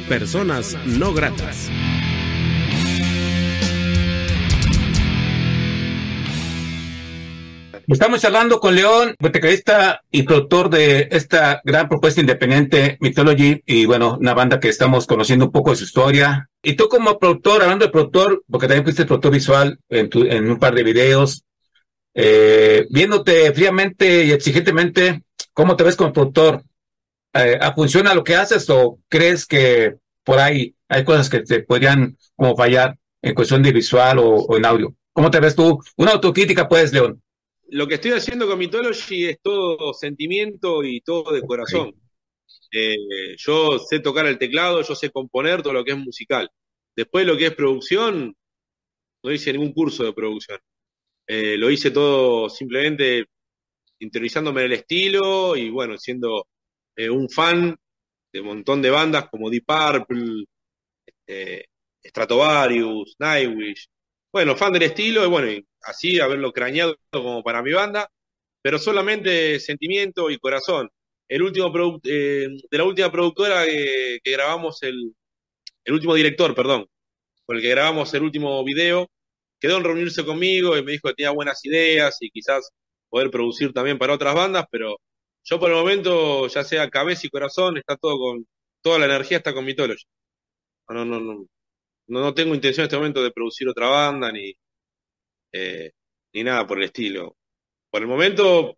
Personas 0.08 0.78
No 0.86 1.14
Gratas. 1.14 1.70
Estamos 7.88 8.24
hablando 8.24 8.60
con 8.60 8.76
León, 8.76 9.16
tecladista 9.20 10.02
y 10.10 10.24
productor 10.24 10.70
de 10.70 11.10
esta 11.12 11.62
gran 11.66 11.90
propuesta 11.90 12.22
independiente 12.22 12.98
Mythology 13.02 13.62
y 13.66 13.86
bueno, 13.86 14.18
una 14.20 14.34
banda 14.34 14.62
que 14.62 14.70
estamos 14.70 15.08
conociendo 15.08 15.46
un 15.46 15.52
poco 15.52 15.72
de 15.72 15.78
su 15.78 15.84
historia. 15.84 16.50
Y 16.64 16.74
tú 16.74 16.88
como 16.88 17.20
productor, 17.20 17.62
hablando 17.62 17.86
de 17.86 17.92
productor, 17.92 18.44
porque 18.50 18.68
también 18.68 18.86
fuiste 18.86 19.06
productor 19.06 19.34
visual 19.34 19.80
en, 19.90 20.10
tu, 20.10 20.24
en 20.24 20.50
un 20.50 20.58
par 20.58 20.74
de 20.74 20.84
videos, 20.84 21.44
eh, 22.14 22.88
viéndote 22.90 23.52
fríamente 23.52 24.24
y 24.24 24.32
exigentemente, 24.32 25.24
¿cómo 25.54 25.76
te 25.76 25.84
ves 25.84 25.98
como 25.98 26.14
productor? 26.14 26.64
Eh, 27.34 27.60
¿Funciona 27.76 28.14
lo 28.14 28.24
que 28.24 28.36
haces 28.36 28.70
o 28.70 29.00
crees 29.08 29.46
que 29.46 29.96
por 30.24 30.40
ahí 30.40 30.76
hay 30.88 31.04
cosas 31.04 31.30
que 31.30 31.42
te 31.42 31.62
podrían 31.62 32.18
como 32.36 32.56
fallar 32.56 32.98
en 33.22 33.36
cuestión 33.36 33.62
de 33.62 33.72
visual 33.72 34.20
o, 34.20 34.36
o 34.36 34.58
en 34.58 34.66
audio? 34.66 34.96
¿Cómo 35.14 35.32
te 35.32 35.40
ves 35.40 35.56
tú? 35.56 35.80
Una 35.98 36.12
autocrítica, 36.12 36.68
pues, 36.68 36.94
León 36.94 37.22
lo 37.70 37.88
que 37.88 37.96
estoy 37.96 38.12
haciendo 38.12 38.48
con 38.48 38.60
Mythology 38.60 39.26
es 39.26 39.40
todo 39.42 39.94
sentimiento 39.94 40.84
y 40.84 41.02
todo 41.02 41.34
de 41.34 41.42
corazón. 41.42 41.94
Eh, 42.72 43.36
yo 43.38 43.80
sé 43.80 44.00
tocar 44.00 44.26
el 44.26 44.38
teclado, 44.38 44.82
yo 44.82 44.96
sé 44.96 45.10
componer 45.10 45.62
todo 45.62 45.74
lo 45.74 45.84
que 45.84 45.92
es 45.92 45.98
musical. 45.98 46.50
Después 46.96 47.26
lo 47.26 47.38
que 47.38 47.48
es 47.48 47.56
producción, 47.56 48.36
no 49.24 49.32
hice 49.32 49.54
ningún 49.54 49.74
curso 49.74 50.04
de 50.04 50.14
producción. 50.14 50.60
Eh, 51.28 51.58
lo 51.58 51.70
hice 51.70 51.92
todo 51.92 52.50
simplemente 52.50 53.26
interiorizándome 54.00 54.62
en 54.62 54.66
el 54.68 54.74
estilo 54.74 55.56
y 55.56 55.70
bueno, 55.70 55.98
siendo 55.98 56.48
eh, 56.98 57.10
un 57.10 57.30
fan 57.30 57.78
de 58.34 58.42
un 58.42 58.48
montón 58.48 58.82
de 58.82 58.90
bandas 58.90 59.30
como 59.30 59.50
Deep 59.50 59.66
Purple, 59.66 60.46
este, 61.06 61.70
Stratovarius, 62.04 63.16
Nightwish. 63.20 63.88
Bueno, 64.32 64.56
fan 64.56 64.74
del 64.74 64.84
estilo 64.84 65.26
y 65.26 65.30
bueno, 65.30 65.64
así 65.84 66.20
haberlo 66.20 66.52
crañado 66.52 66.98
como 67.12 67.44
para 67.44 67.62
mi 67.64 67.72
banda, 67.74 68.10
pero 68.62 68.80
solamente 68.80 69.60
sentimiento 69.60 70.30
y 70.30 70.38
corazón. 70.40 70.90
El 71.30 71.44
último 71.44 71.72
eh, 72.04 72.48
de 72.72 72.78
la 72.78 72.84
última 72.84 73.12
productora 73.12 73.66
que, 73.66 74.20
grabamos 74.26 74.82
el, 74.84 75.14
el 75.86 75.94
último 75.94 76.16
director, 76.16 76.56
perdón, 76.56 76.88
con 77.46 77.58
el 77.58 77.62
que 77.62 77.70
grabamos 77.70 78.14
el 78.14 78.24
último 78.24 78.64
video, 78.64 79.10
quedó 79.60 79.78
en 79.78 79.84
reunirse 79.84 80.26
conmigo 80.26 80.78
y 80.78 80.84
me 80.84 80.94
dijo 80.94 81.10
que 81.10 81.16
tenía 81.16 81.32
buenas 81.32 81.64
ideas 81.66 82.18
y 82.22 82.30
quizás 82.32 82.70
poder 83.10 83.32
producir 83.32 83.74
también 83.74 83.98
para 83.98 84.14
otras 84.14 84.36
bandas, 84.36 84.66
pero 84.72 84.98
yo 85.50 85.60
por 85.60 85.70
el 85.70 85.78
momento, 85.78 86.48
ya 86.48 86.64
sea 86.64 86.90
cabeza 86.90 87.26
y 87.26 87.30
corazón, 87.30 87.78
está 87.78 87.96
todo 87.96 88.18
con, 88.20 88.46
toda 88.82 89.00
la 89.00 89.06
energía 89.06 89.38
está 89.38 89.54
con 89.54 89.64
Mythology. 89.64 90.04
No, 90.90 91.06
no, 91.06 91.20
no, 91.20 91.48
no, 92.08 92.22
no 92.22 92.34
tengo 92.34 92.54
intención 92.54 92.84
en 92.84 92.88
este 92.88 92.98
momento 92.98 93.24
de 93.24 93.32
producir 93.32 93.70
otra 93.70 93.88
banda 93.88 94.32
ni, 94.32 94.54
eh, 95.54 95.92
ni 96.34 96.44
nada 96.44 96.68
por 96.68 96.80
el 96.80 96.86
estilo. 96.86 97.38
Por 97.90 98.02
el 98.02 98.08
momento, 98.08 98.78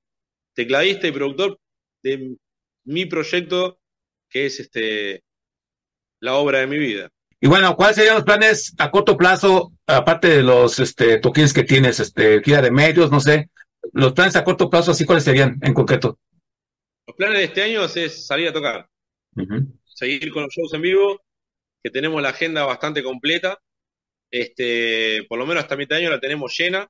tecladista 0.53 1.07
y 1.07 1.11
productor 1.11 1.59
de 2.03 2.35
mi 2.83 3.05
proyecto, 3.07 3.79
que 4.29 4.45
es 4.45 4.59
este 4.59 5.23
la 6.19 6.35
obra 6.35 6.59
de 6.59 6.67
mi 6.67 6.77
vida. 6.77 7.09
Y 7.41 7.47
bueno, 7.47 7.75
¿cuáles 7.75 7.95
serían 7.95 8.15
los 8.15 8.25
planes 8.25 8.75
a 8.77 8.91
corto 8.91 9.17
plazo, 9.17 9.71
aparte 9.87 10.27
de 10.27 10.43
los 10.43 10.77
este, 10.79 11.17
toquines 11.17 11.53
que 11.53 11.63
tienes, 11.63 11.99
este, 11.99 12.43
gira 12.43 12.61
de 12.61 12.69
medios, 12.69 13.09
no 13.09 13.21
sé, 13.21 13.49
los 13.93 14.13
planes 14.13 14.35
a 14.35 14.43
corto 14.43 14.69
plazo, 14.69 14.91
así 14.91 15.05
cuáles 15.05 15.23
serían 15.23 15.57
en 15.61 15.73
concreto? 15.73 16.19
Los 17.09 17.15
planes 17.15 17.39
de 17.39 17.45
este 17.45 17.63
año 17.63 17.85
es 17.85 18.27
salir 18.27 18.49
a 18.49 18.53
tocar, 18.53 18.87
seguir 19.83 20.31
con 20.31 20.43
los 20.43 20.53
shows 20.53 20.71
en 20.75 20.83
vivo, 20.83 21.19
que 21.81 21.89
tenemos 21.89 22.21
la 22.21 22.29
agenda 22.29 22.63
bastante 22.65 23.01
completa, 23.01 23.57
este, 24.29 25.23
por 25.27 25.39
lo 25.39 25.47
menos 25.47 25.63
hasta 25.63 25.75
mitad 25.75 25.95
de 25.95 26.03
año 26.03 26.11
la 26.11 26.19
tenemos 26.19 26.55
llena. 26.55 26.87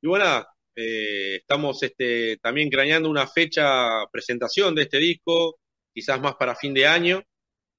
Y 0.00 0.06
bueno, 0.06 0.46
eh, 0.76 1.38
estamos 1.40 1.82
este, 1.82 2.36
también 2.36 2.70
craneando 2.70 3.10
una 3.10 3.26
fecha 3.26 4.06
presentación 4.12 4.76
de 4.76 4.82
este 4.82 4.98
disco, 4.98 5.58
quizás 5.92 6.20
más 6.20 6.36
para 6.36 6.54
fin 6.54 6.72
de 6.72 6.86
año. 6.86 7.20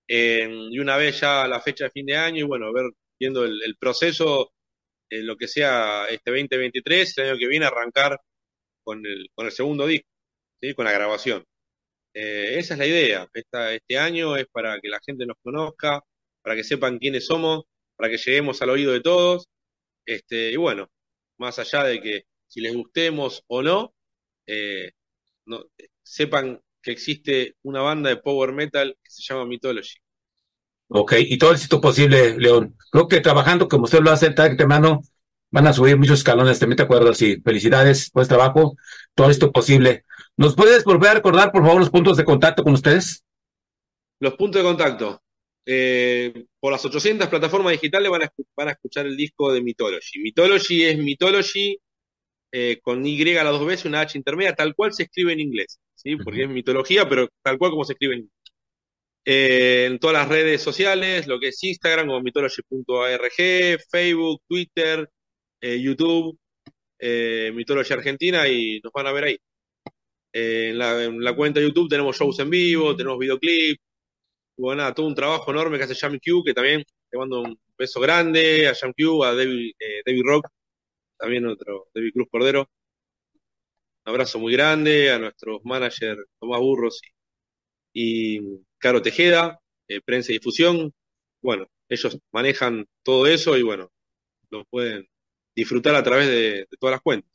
y 0.05 0.79
una 0.79 0.97
vez 0.97 1.21
ya 1.21 1.47
la 1.47 1.61
fecha 1.61 1.85
de 1.85 1.91
fin 1.91 2.05
de 2.07 2.17
año, 2.17 2.39
y 2.39 2.43
bueno, 2.43 2.73
ver, 2.73 2.91
viendo 3.17 3.45
el, 3.45 3.77
proceso, 3.79 4.51
eh, 5.09 5.23
lo 5.23 5.37
que 5.37 5.47
sea 5.47 6.07
este 6.09 6.29
2023, 6.29 7.17
el 7.19 7.29
año 7.29 7.37
que 7.39 7.47
viene, 7.47 7.65
arrancar 7.67 8.19
con 8.83 9.05
el, 9.05 9.29
con 9.33 9.45
el 9.45 9.53
segundo 9.53 9.87
disco, 9.87 10.09
¿sí? 10.61 10.73
con 10.73 10.83
la 10.83 10.91
grabación. 10.91 11.45
Eh, 12.13 12.55
esa 12.59 12.73
es 12.75 12.79
la 12.79 12.87
idea. 12.87 13.27
Esta, 13.33 13.73
este 13.73 13.97
año 13.97 14.35
es 14.35 14.45
para 14.51 14.79
que 14.79 14.89
la 14.89 14.99
gente 15.05 15.25
nos 15.25 15.37
conozca, 15.41 16.01
para 16.41 16.55
que 16.55 16.63
sepan 16.63 16.99
quiénes 16.99 17.25
somos 17.25 17.65
para 17.95 18.09
que 18.09 18.17
lleguemos 18.17 18.61
al 18.61 18.69
oído 18.69 18.91
de 18.91 19.01
todos. 19.01 19.47
Este, 20.05 20.51
y 20.51 20.57
bueno, 20.57 20.89
más 21.37 21.59
allá 21.59 21.83
de 21.83 22.01
que 22.01 22.25
si 22.47 22.61
les 22.61 22.75
gustemos 22.75 23.43
o 23.47 23.61
no, 23.61 23.93
eh, 24.45 24.91
sepan 26.01 26.61
que 26.81 26.91
existe 26.91 27.55
una 27.63 27.81
banda 27.81 28.09
de 28.09 28.17
power 28.17 28.51
metal 28.51 28.97
que 29.01 29.09
se 29.09 29.23
llama 29.23 29.45
Mythology. 29.45 29.97
Ok, 30.89 31.13
y 31.19 31.37
todo 31.37 31.51
el 31.51 31.55
éxito 31.55 31.79
posible, 31.79 32.37
León. 32.37 32.75
Creo 32.91 33.07
que 33.07 33.21
trabajando 33.21 33.67
como 33.67 33.85
usted 33.85 34.01
lo 34.01 34.11
hace 34.11 34.31
tarde 34.31 34.57
temprano, 34.57 35.01
van 35.49 35.67
a 35.67 35.73
subir 35.73 35.97
muchos 35.97 36.19
escalones, 36.19 36.59
también 36.59 36.77
te 36.77 36.83
acuerdo, 36.83 37.13
sí. 37.13 37.41
Felicidades 37.43 38.09
por 38.09 38.23
este 38.23 38.35
trabajo, 38.35 38.75
todo 39.15 39.29
esto 39.29 39.51
posible. 39.51 40.05
¿Nos 40.35 40.55
puedes 40.55 40.83
volver 40.83 41.11
a 41.11 41.13
recordar, 41.15 41.51
por 41.51 41.63
favor, 41.63 41.79
los 41.79 41.91
puntos 41.91 42.17
de 42.17 42.25
contacto 42.25 42.63
con 42.63 42.73
ustedes? 42.73 43.23
Los 44.19 44.33
puntos 44.35 44.61
de 44.61 44.67
contacto. 44.67 45.21
Eh, 45.65 46.45
por 46.59 46.71
las 46.71 46.83
800 46.83 47.29
plataformas 47.29 47.71
digitales 47.71 48.09
van 48.09 48.67
a, 48.67 48.71
escuchar 48.71 49.05
el 49.05 49.15
disco 49.15 49.53
de 49.53 49.61
Mythology. 49.61 50.19
Mythology 50.19 50.83
es 50.83 50.97
Mythology 50.97 51.77
eh, 52.51 52.79
con 52.81 53.05
Y 53.05 53.37
a 53.37 53.43
las 53.43 53.53
dos 53.53 53.65
veces, 53.65 53.85
una 53.85 54.01
H 54.01 54.17
intermedia, 54.17 54.55
tal 54.55 54.75
cual 54.75 54.93
se 54.93 55.03
escribe 55.03 55.33
en 55.33 55.39
inglés, 55.39 55.79
¿sí? 55.95 56.15
porque 56.17 56.43
es 56.43 56.49
mitología, 56.49 57.07
pero 57.07 57.29
tal 57.41 57.57
cual 57.57 57.71
como 57.71 57.85
se 57.85 57.93
escribe 57.93 58.15
en 58.15 58.19
inglés. 58.21 58.33
Eh, 59.25 59.85
en 59.89 59.99
todas 59.99 60.15
las 60.15 60.27
redes 60.27 60.61
sociales, 60.61 61.27
lo 61.27 61.39
que 61.39 61.49
es 61.49 61.63
Instagram 61.63 62.07
como 62.07 62.21
mythology.org, 62.21 63.79
Facebook, 63.89 64.41
Twitter, 64.47 65.09
YouTube, 65.61 66.37
Mythology 66.99 67.93
Argentina 67.93 68.47
y 68.47 68.81
nos 68.83 68.91
van 68.91 69.07
a 69.07 69.13
ver 69.13 69.23
ahí. 69.25 69.37
En, 70.33 70.77
la, 70.77 71.03
en 71.03 71.23
la 71.23 71.35
cuenta 71.35 71.59
de 71.59 71.67
YouTube 71.67 71.89
tenemos 71.89 72.17
shows 72.17 72.39
en 72.39 72.49
vivo, 72.49 72.95
tenemos 72.95 73.19
videoclips, 73.19 73.79
bueno, 74.57 74.81
nada, 74.83 74.93
todo 74.93 75.07
un 75.07 75.15
trabajo 75.15 75.51
enorme 75.51 75.77
que 75.77 75.85
hace 75.85 75.95
Jam 75.95 76.19
Q, 76.19 76.43
que 76.43 76.53
también 76.53 76.83
te 77.09 77.17
mando 77.17 77.41
un 77.41 77.59
beso 77.77 77.99
grande 77.99 78.67
a 78.67 78.75
Jam 78.75 78.93
Q, 78.95 79.23
a 79.23 79.33
David, 79.35 79.73
eh, 79.79 80.21
Rock, 80.23 80.47
también 81.17 81.45
otro, 81.47 81.87
David 81.93 82.11
Cruz 82.13 82.27
Cordero. 82.31 82.69
Un 84.05 84.11
abrazo 84.11 84.39
muy 84.39 84.53
grande 84.53 85.11
a 85.11 85.19
nuestros 85.19 85.61
managers 85.63 86.21
Tomás 86.39 86.59
Burros 86.59 87.01
y, 87.93 88.39
Caro 88.77 89.01
Tejeda, 89.01 89.59
eh, 89.87 90.01
prensa 90.01 90.31
y 90.31 90.35
difusión. 90.35 90.93
Bueno, 91.41 91.67
ellos 91.89 92.19
manejan 92.31 92.85
todo 93.03 93.27
eso 93.27 93.57
y 93.57 93.63
bueno, 93.63 93.91
lo 94.51 94.65
pueden 94.65 95.07
disfrutar 95.55 95.95
a 95.95 96.03
través 96.03 96.27
de, 96.27 96.67
todas 96.79 96.93
las 96.93 97.01
cuentas. 97.01 97.31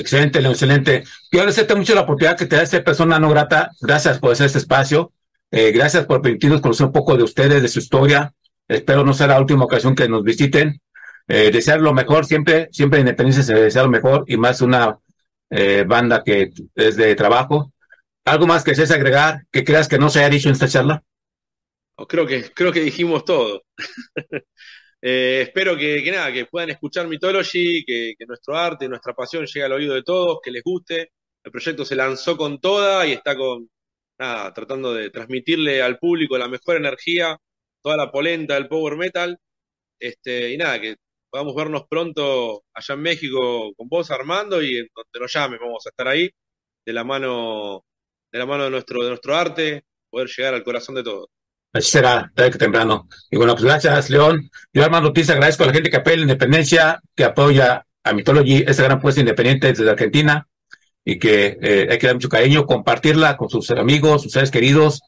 Excelente, 0.00 0.38
excelente. 0.38 1.04
Quiero 1.30 1.42
agradecerte 1.42 1.74
mucho 1.74 1.94
la 1.94 2.00
oportunidad 2.02 2.38
que 2.38 2.46
te 2.46 2.56
da 2.56 2.62
esta 2.62 2.82
persona 2.82 3.18
no 3.18 3.28
grata. 3.28 3.70
Gracias 3.82 4.18
por 4.18 4.32
hacer 4.32 4.46
este 4.46 4.58
espacio. 4.58 5.12
Eh, 5.50 5.72
gracias 5.72 6.06
por 6.06 6.22
permitirnos 6.22 6.62
conocer 6.62 6.86
un 6.86 6.92
poco 6.92 7.16
de 7.18 7.22
ustedes, 7.22 7.60
de 7.60 7.68
su 7.68 7.80
historia. 7.80 8.32
Espero 8.66 9.04
no 9.04 9.12
sea 9.12 9.26
la 9.26 9.38
última 9.38 9.64
ocasión 9.64 9.94
que 9.94 10.08
nos 10.08 10.22
visiten. 10.24 10.80
Eh, 11.28 11.50
desear 11.52 11.80
lo 11.80 11.92
mejor 11.92 12.24
siempre, 12.24 12.68
siempre 12.72 13.00
Independencia 13.00 13.42
se 13.42 13.54
desea 13.54 13.82
lo 13.82 13.90
mejor 13.90 14.24
y 14.26 14.38
más 14.38 14.62
una 14.62 14.98
eh, 15.50 15.84
banda 15.86 16.22
que 16.24 16.50
es 16.74 16.96
de 16.96 17.14
trabajo. 17.14 17.72
¿Algo 18.24 18.46
más 18.46 18.64
que 18.64 18.70
desees 18.70 18.90
agregar 18.92 19.42
que 19.52 19.64
creas 19.64 19.86
que 19.86 19.98
no 19.98 20.08
se 20.08 20.20
haya 20.20 20.30
dicho 20.30 20.48
en 20.48 20.54
esta 20.54 20.68
charla? 20.68 21.02
Creo 22.08 22.26
que, 22.26 22.50
creo 22.54 22.72
que 22.72 22.80
dijimos 22.80 23.26
todo. 23.26 23.62
espero 25.02 25.76
que, 25.76 26.02
nada, 26.10 26.32
que 26.32 26.46
puedan 26.46 26.70
escuchar 26.70 27.08
Mythology, 27.08 27.84
que, 27.84 28.14
que 28.18 28.26
nuestro 28.26 28.56
arte, 28.56 28.88
nuestra 28.88 29.14
pasión 29.14 29.46
llegue 29.46 29.64
al 29.64 29.72
oído 29.72 29.94
de 29.94 30.02
todos, 30.02 30.40
que 30.42 30.50
les 30.50 30.62
guste. 30.62 31.12
El 31.42 31.52
proyecto 31.52 31.84
se 31.84 31.96
lanzó 31.96 32.36
con 32.36 32.60
toda 32.60 33.06
y 33.06 33.12
está 33.12 33.36
con, 33.36 33.68
nada, 34.18 34.52
tratando 34.54 34.94
de 34.94 35.10
transmitirle 35.10 35.82
al 35.82 35.98
público 35.98 36.38
la 36.38 36.48
mejor 36.48 36.76
energía, 36.76 37.38
toda 37.82 37.96
la 37.96 38.12
polenta 38.12 38.54
del 38.54 38.68
power 38.68 38.96
metal, 38.96 39.38
este, 40.00 40.52
y 40.52 40.56
nada, 40.58 40.80
que 40.80 40.96
podamos 41.30 41.54
vernos 41.54 41.84
pronto 41.88 42.64
allá 42.74 42.94
en 42.94 43.02
México 43.02 43.72
con 43.76 43.88
vos, 43.88 44.10
Armando, 44.10 44.62
y 44.62 44.78
en 44.78 44.88
donde 44.94 45.20
nos 45.20 45.32
llames, 45.32 45.60
vamos 45.60 45.86
a 45.86 45.90
estar 45.90 46.08
ahí, 46.08 46.30
de 46.86 46.92
la 46.92 47.04
mano, 47.04 47.84
de 48.32 48.38
la 48.38 48.46
mano 48.46 48.64
de 48.64 48.70
nuestro, 48.70 49.02
de 49.02 49.10
nuestro 49.10 49.36
arte, 49.36 49.84
poder 50.10 50.28
llegar 50.28 50.54
al 50.54 50.64
corazón 50.64 50.96
de 50.96 51.04
todos. 51.04 51.28
Así 51.72 51.90
será, 51.90 52.32
tarde 52.34 52.50
que 52.50 52.58
temprano. 52.58 53.08
Y 53.30 53.36
bueno, 53.36 53.54
pues 53.54 53.64
gracias, 53.64 54.10
León. 54.10 54.50
Yo, 54.72 54.84
Armando 54.84 55.08
Ortiz, 55.08 55.30
agradezco 55.30 55.64
a 55.64 55.66
la 55.68 55.72
gente 55.72 55.90
que 55.90 55.96
apoya 55.96 56.16
la 56.16 56.22
independencia, 56.22 57.00
que 57.14 57.24
apoya 57.24 57.86
a 58.02 58.12
Mythology, 58.12 58.64
esa 58.66 58.82
gran 58.84 59.00
puesta 59.00 59.20
independiente 59.20 59.68
desde 59.68 59.88
Argentina 59.88 60.48
y 61.04 61.18
que 61.18 61.58
eh, 61.62 61.88
hay 61.90 61.98
que 61.98 62.06
dar 62.06 62.16
mucho 62.16 62.28
cariño, 62.28 62.66
compartirla 62.66 63.36
con 63.36 63.48
sus 63.48 63.70
amigos, 63.70 64.22
sus 64.22 64.32
seres 64.32 64.50
queridos, 64.50 65.00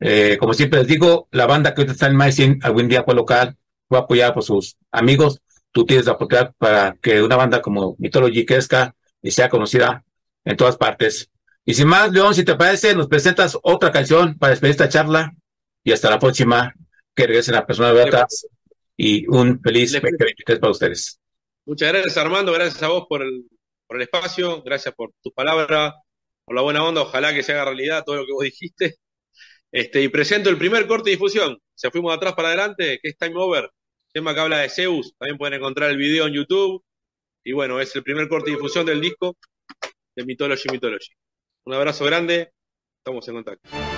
Eh, 0.00 0.36
como 0.38 0.54
siempre 0.54 0.78
les 0.78 0.88
digo, 0.88 1.26
la 1.32 1.46
banda 1.46 1.74
que 1.74 1.80
ahorita 1.80 1.92
está 1.92 2.06
en 2.06 2.14
Maicin, 2.14 2.60
algún 2.62 2.86
día 2.88 3.02
fue 3.02 3.14
local, 3.14 3.56
fue 3.88 3.98
apoyada 3.98 4.32
por 4.32 4.44
sus 4.44 4.76
amigos. 4.92 5.40
Tú 5.72 5.84
tienes 5.84 6.06
la 6.06 6.12
oportunidad 6.12 6.54
para 6.56 6.96
que 7.02 7.20
una 7.20 7.34
banda 7.36 7.60
como 7.60 7.96
Mythology 7.98 8.44
crezca 8.46 8.94
y 9.22 9.32
sea 9.32 9.48
conocida 9.48 10.04
en 10.44 10.56
todas 10.56 10.76
partes. 10.76 11.30
Y 11.64 11.74
sin 11.74 11.88
más, 11.88 12.12
León, 12.12 12.32
si 12.34 12.44
te 12.44 12.54
parece, 12.54 12.94
nos 12.94 13.08
presentas 13.08 13.58
otra 13.62 13.90
canción 13.90 14.38
para 14.38 14.50
despedir 14.50 14.70
esta 14.70 14.88
charla 14.88 15.34
y 15.84 15.92
hasta 15.92 16.10
la 16.10 16.18
próxima. 16.18 16.72
Que 17.14 17.26
regresen 17.26 17.56
a 17.56 17.66
personas 17.66 17.94
gratas 17.94 18.46
y 18.96 19.26
un 19.26 19.60
feliz 19.60 19.92
2023 19.92 20.58
para 20.58 20.70
ustedes. 20.70 21.20
Muchas 21.66 21.92
gracias, 21.92 22.16
Armando. 22.16 22.52
Gracias 22.52 22.82
a 22.82 22.88
vos 22.88 23.06
por 23.08 23.22
el, 23.22 23.44
por 23.86 23.96
el 23.96 24.02
espacio. 24.02 24.62
Gracias 24.62 24.94
por 24.94 25.12
tus 25.20 25.32
palabras, 25.32 25.94
por 26.44 26.54
la 26.54 26.62
buena 26.62 26.84
onda. 26.84 27.02
Ojalá 27.02 27.34
que 27.34 27.42
se 27.42 27.52
haga 27.52 27.64
realidad 27.64 28.04
todo 28.04 28.16
lo 28.16 28.26
que 28.26 28.32
vos 28.32 28.44
dijiste. 28.44 28.96
Este, 29.70 30.02
y 30.02 30.08
presento 30.08 30.48
el 30.48 30.58
primer 30.58 30.86
corte 30.86 31.10
de 31.10 31.16
difusión. 31.16 31.58
Se 31.74 31.90
fuimos 31.90 32.12
de 32.12 32.16
atrás 32.16 32.34
para 32.34 32.48
adelante, 32.48 32.98
que 33.02 33.08
es 33.10 33.18
Time 33.18 33.34
Over. 33.36 33.70
Tema 34.12 34.34
que 34.34 34.40
habla 34.40 34.58
de 34.58 34.68
Zeus. 34.68 35.14
También 35.18 35.38
pueden 35.38 35.54
encontrar 35.54 35.90
el 35.90 35.96
video 35.96 36.26
en 36.26 36.34
YouTube. 36.34 36.82
Y 37.44 37.52
bueno, 37.52 37.80
es 37.80 37.94
el 37.96 38.02
primer 38.02 38.28
corte 38.28 38.50
de 38.50 38.56
difusión 38.56 38.86
del 38.86 39.00
disco 39.00 39.36
de 40.16 40.24
Mythology 40.24 40.68
Mythology. 40.70 41.12
Un 41.64 41.74
abrazo 41.74 42.04
grande. 42.04 42.52
Estamos 42.98 43.26
en 43.28 43.34
contacto. 43.34 43.97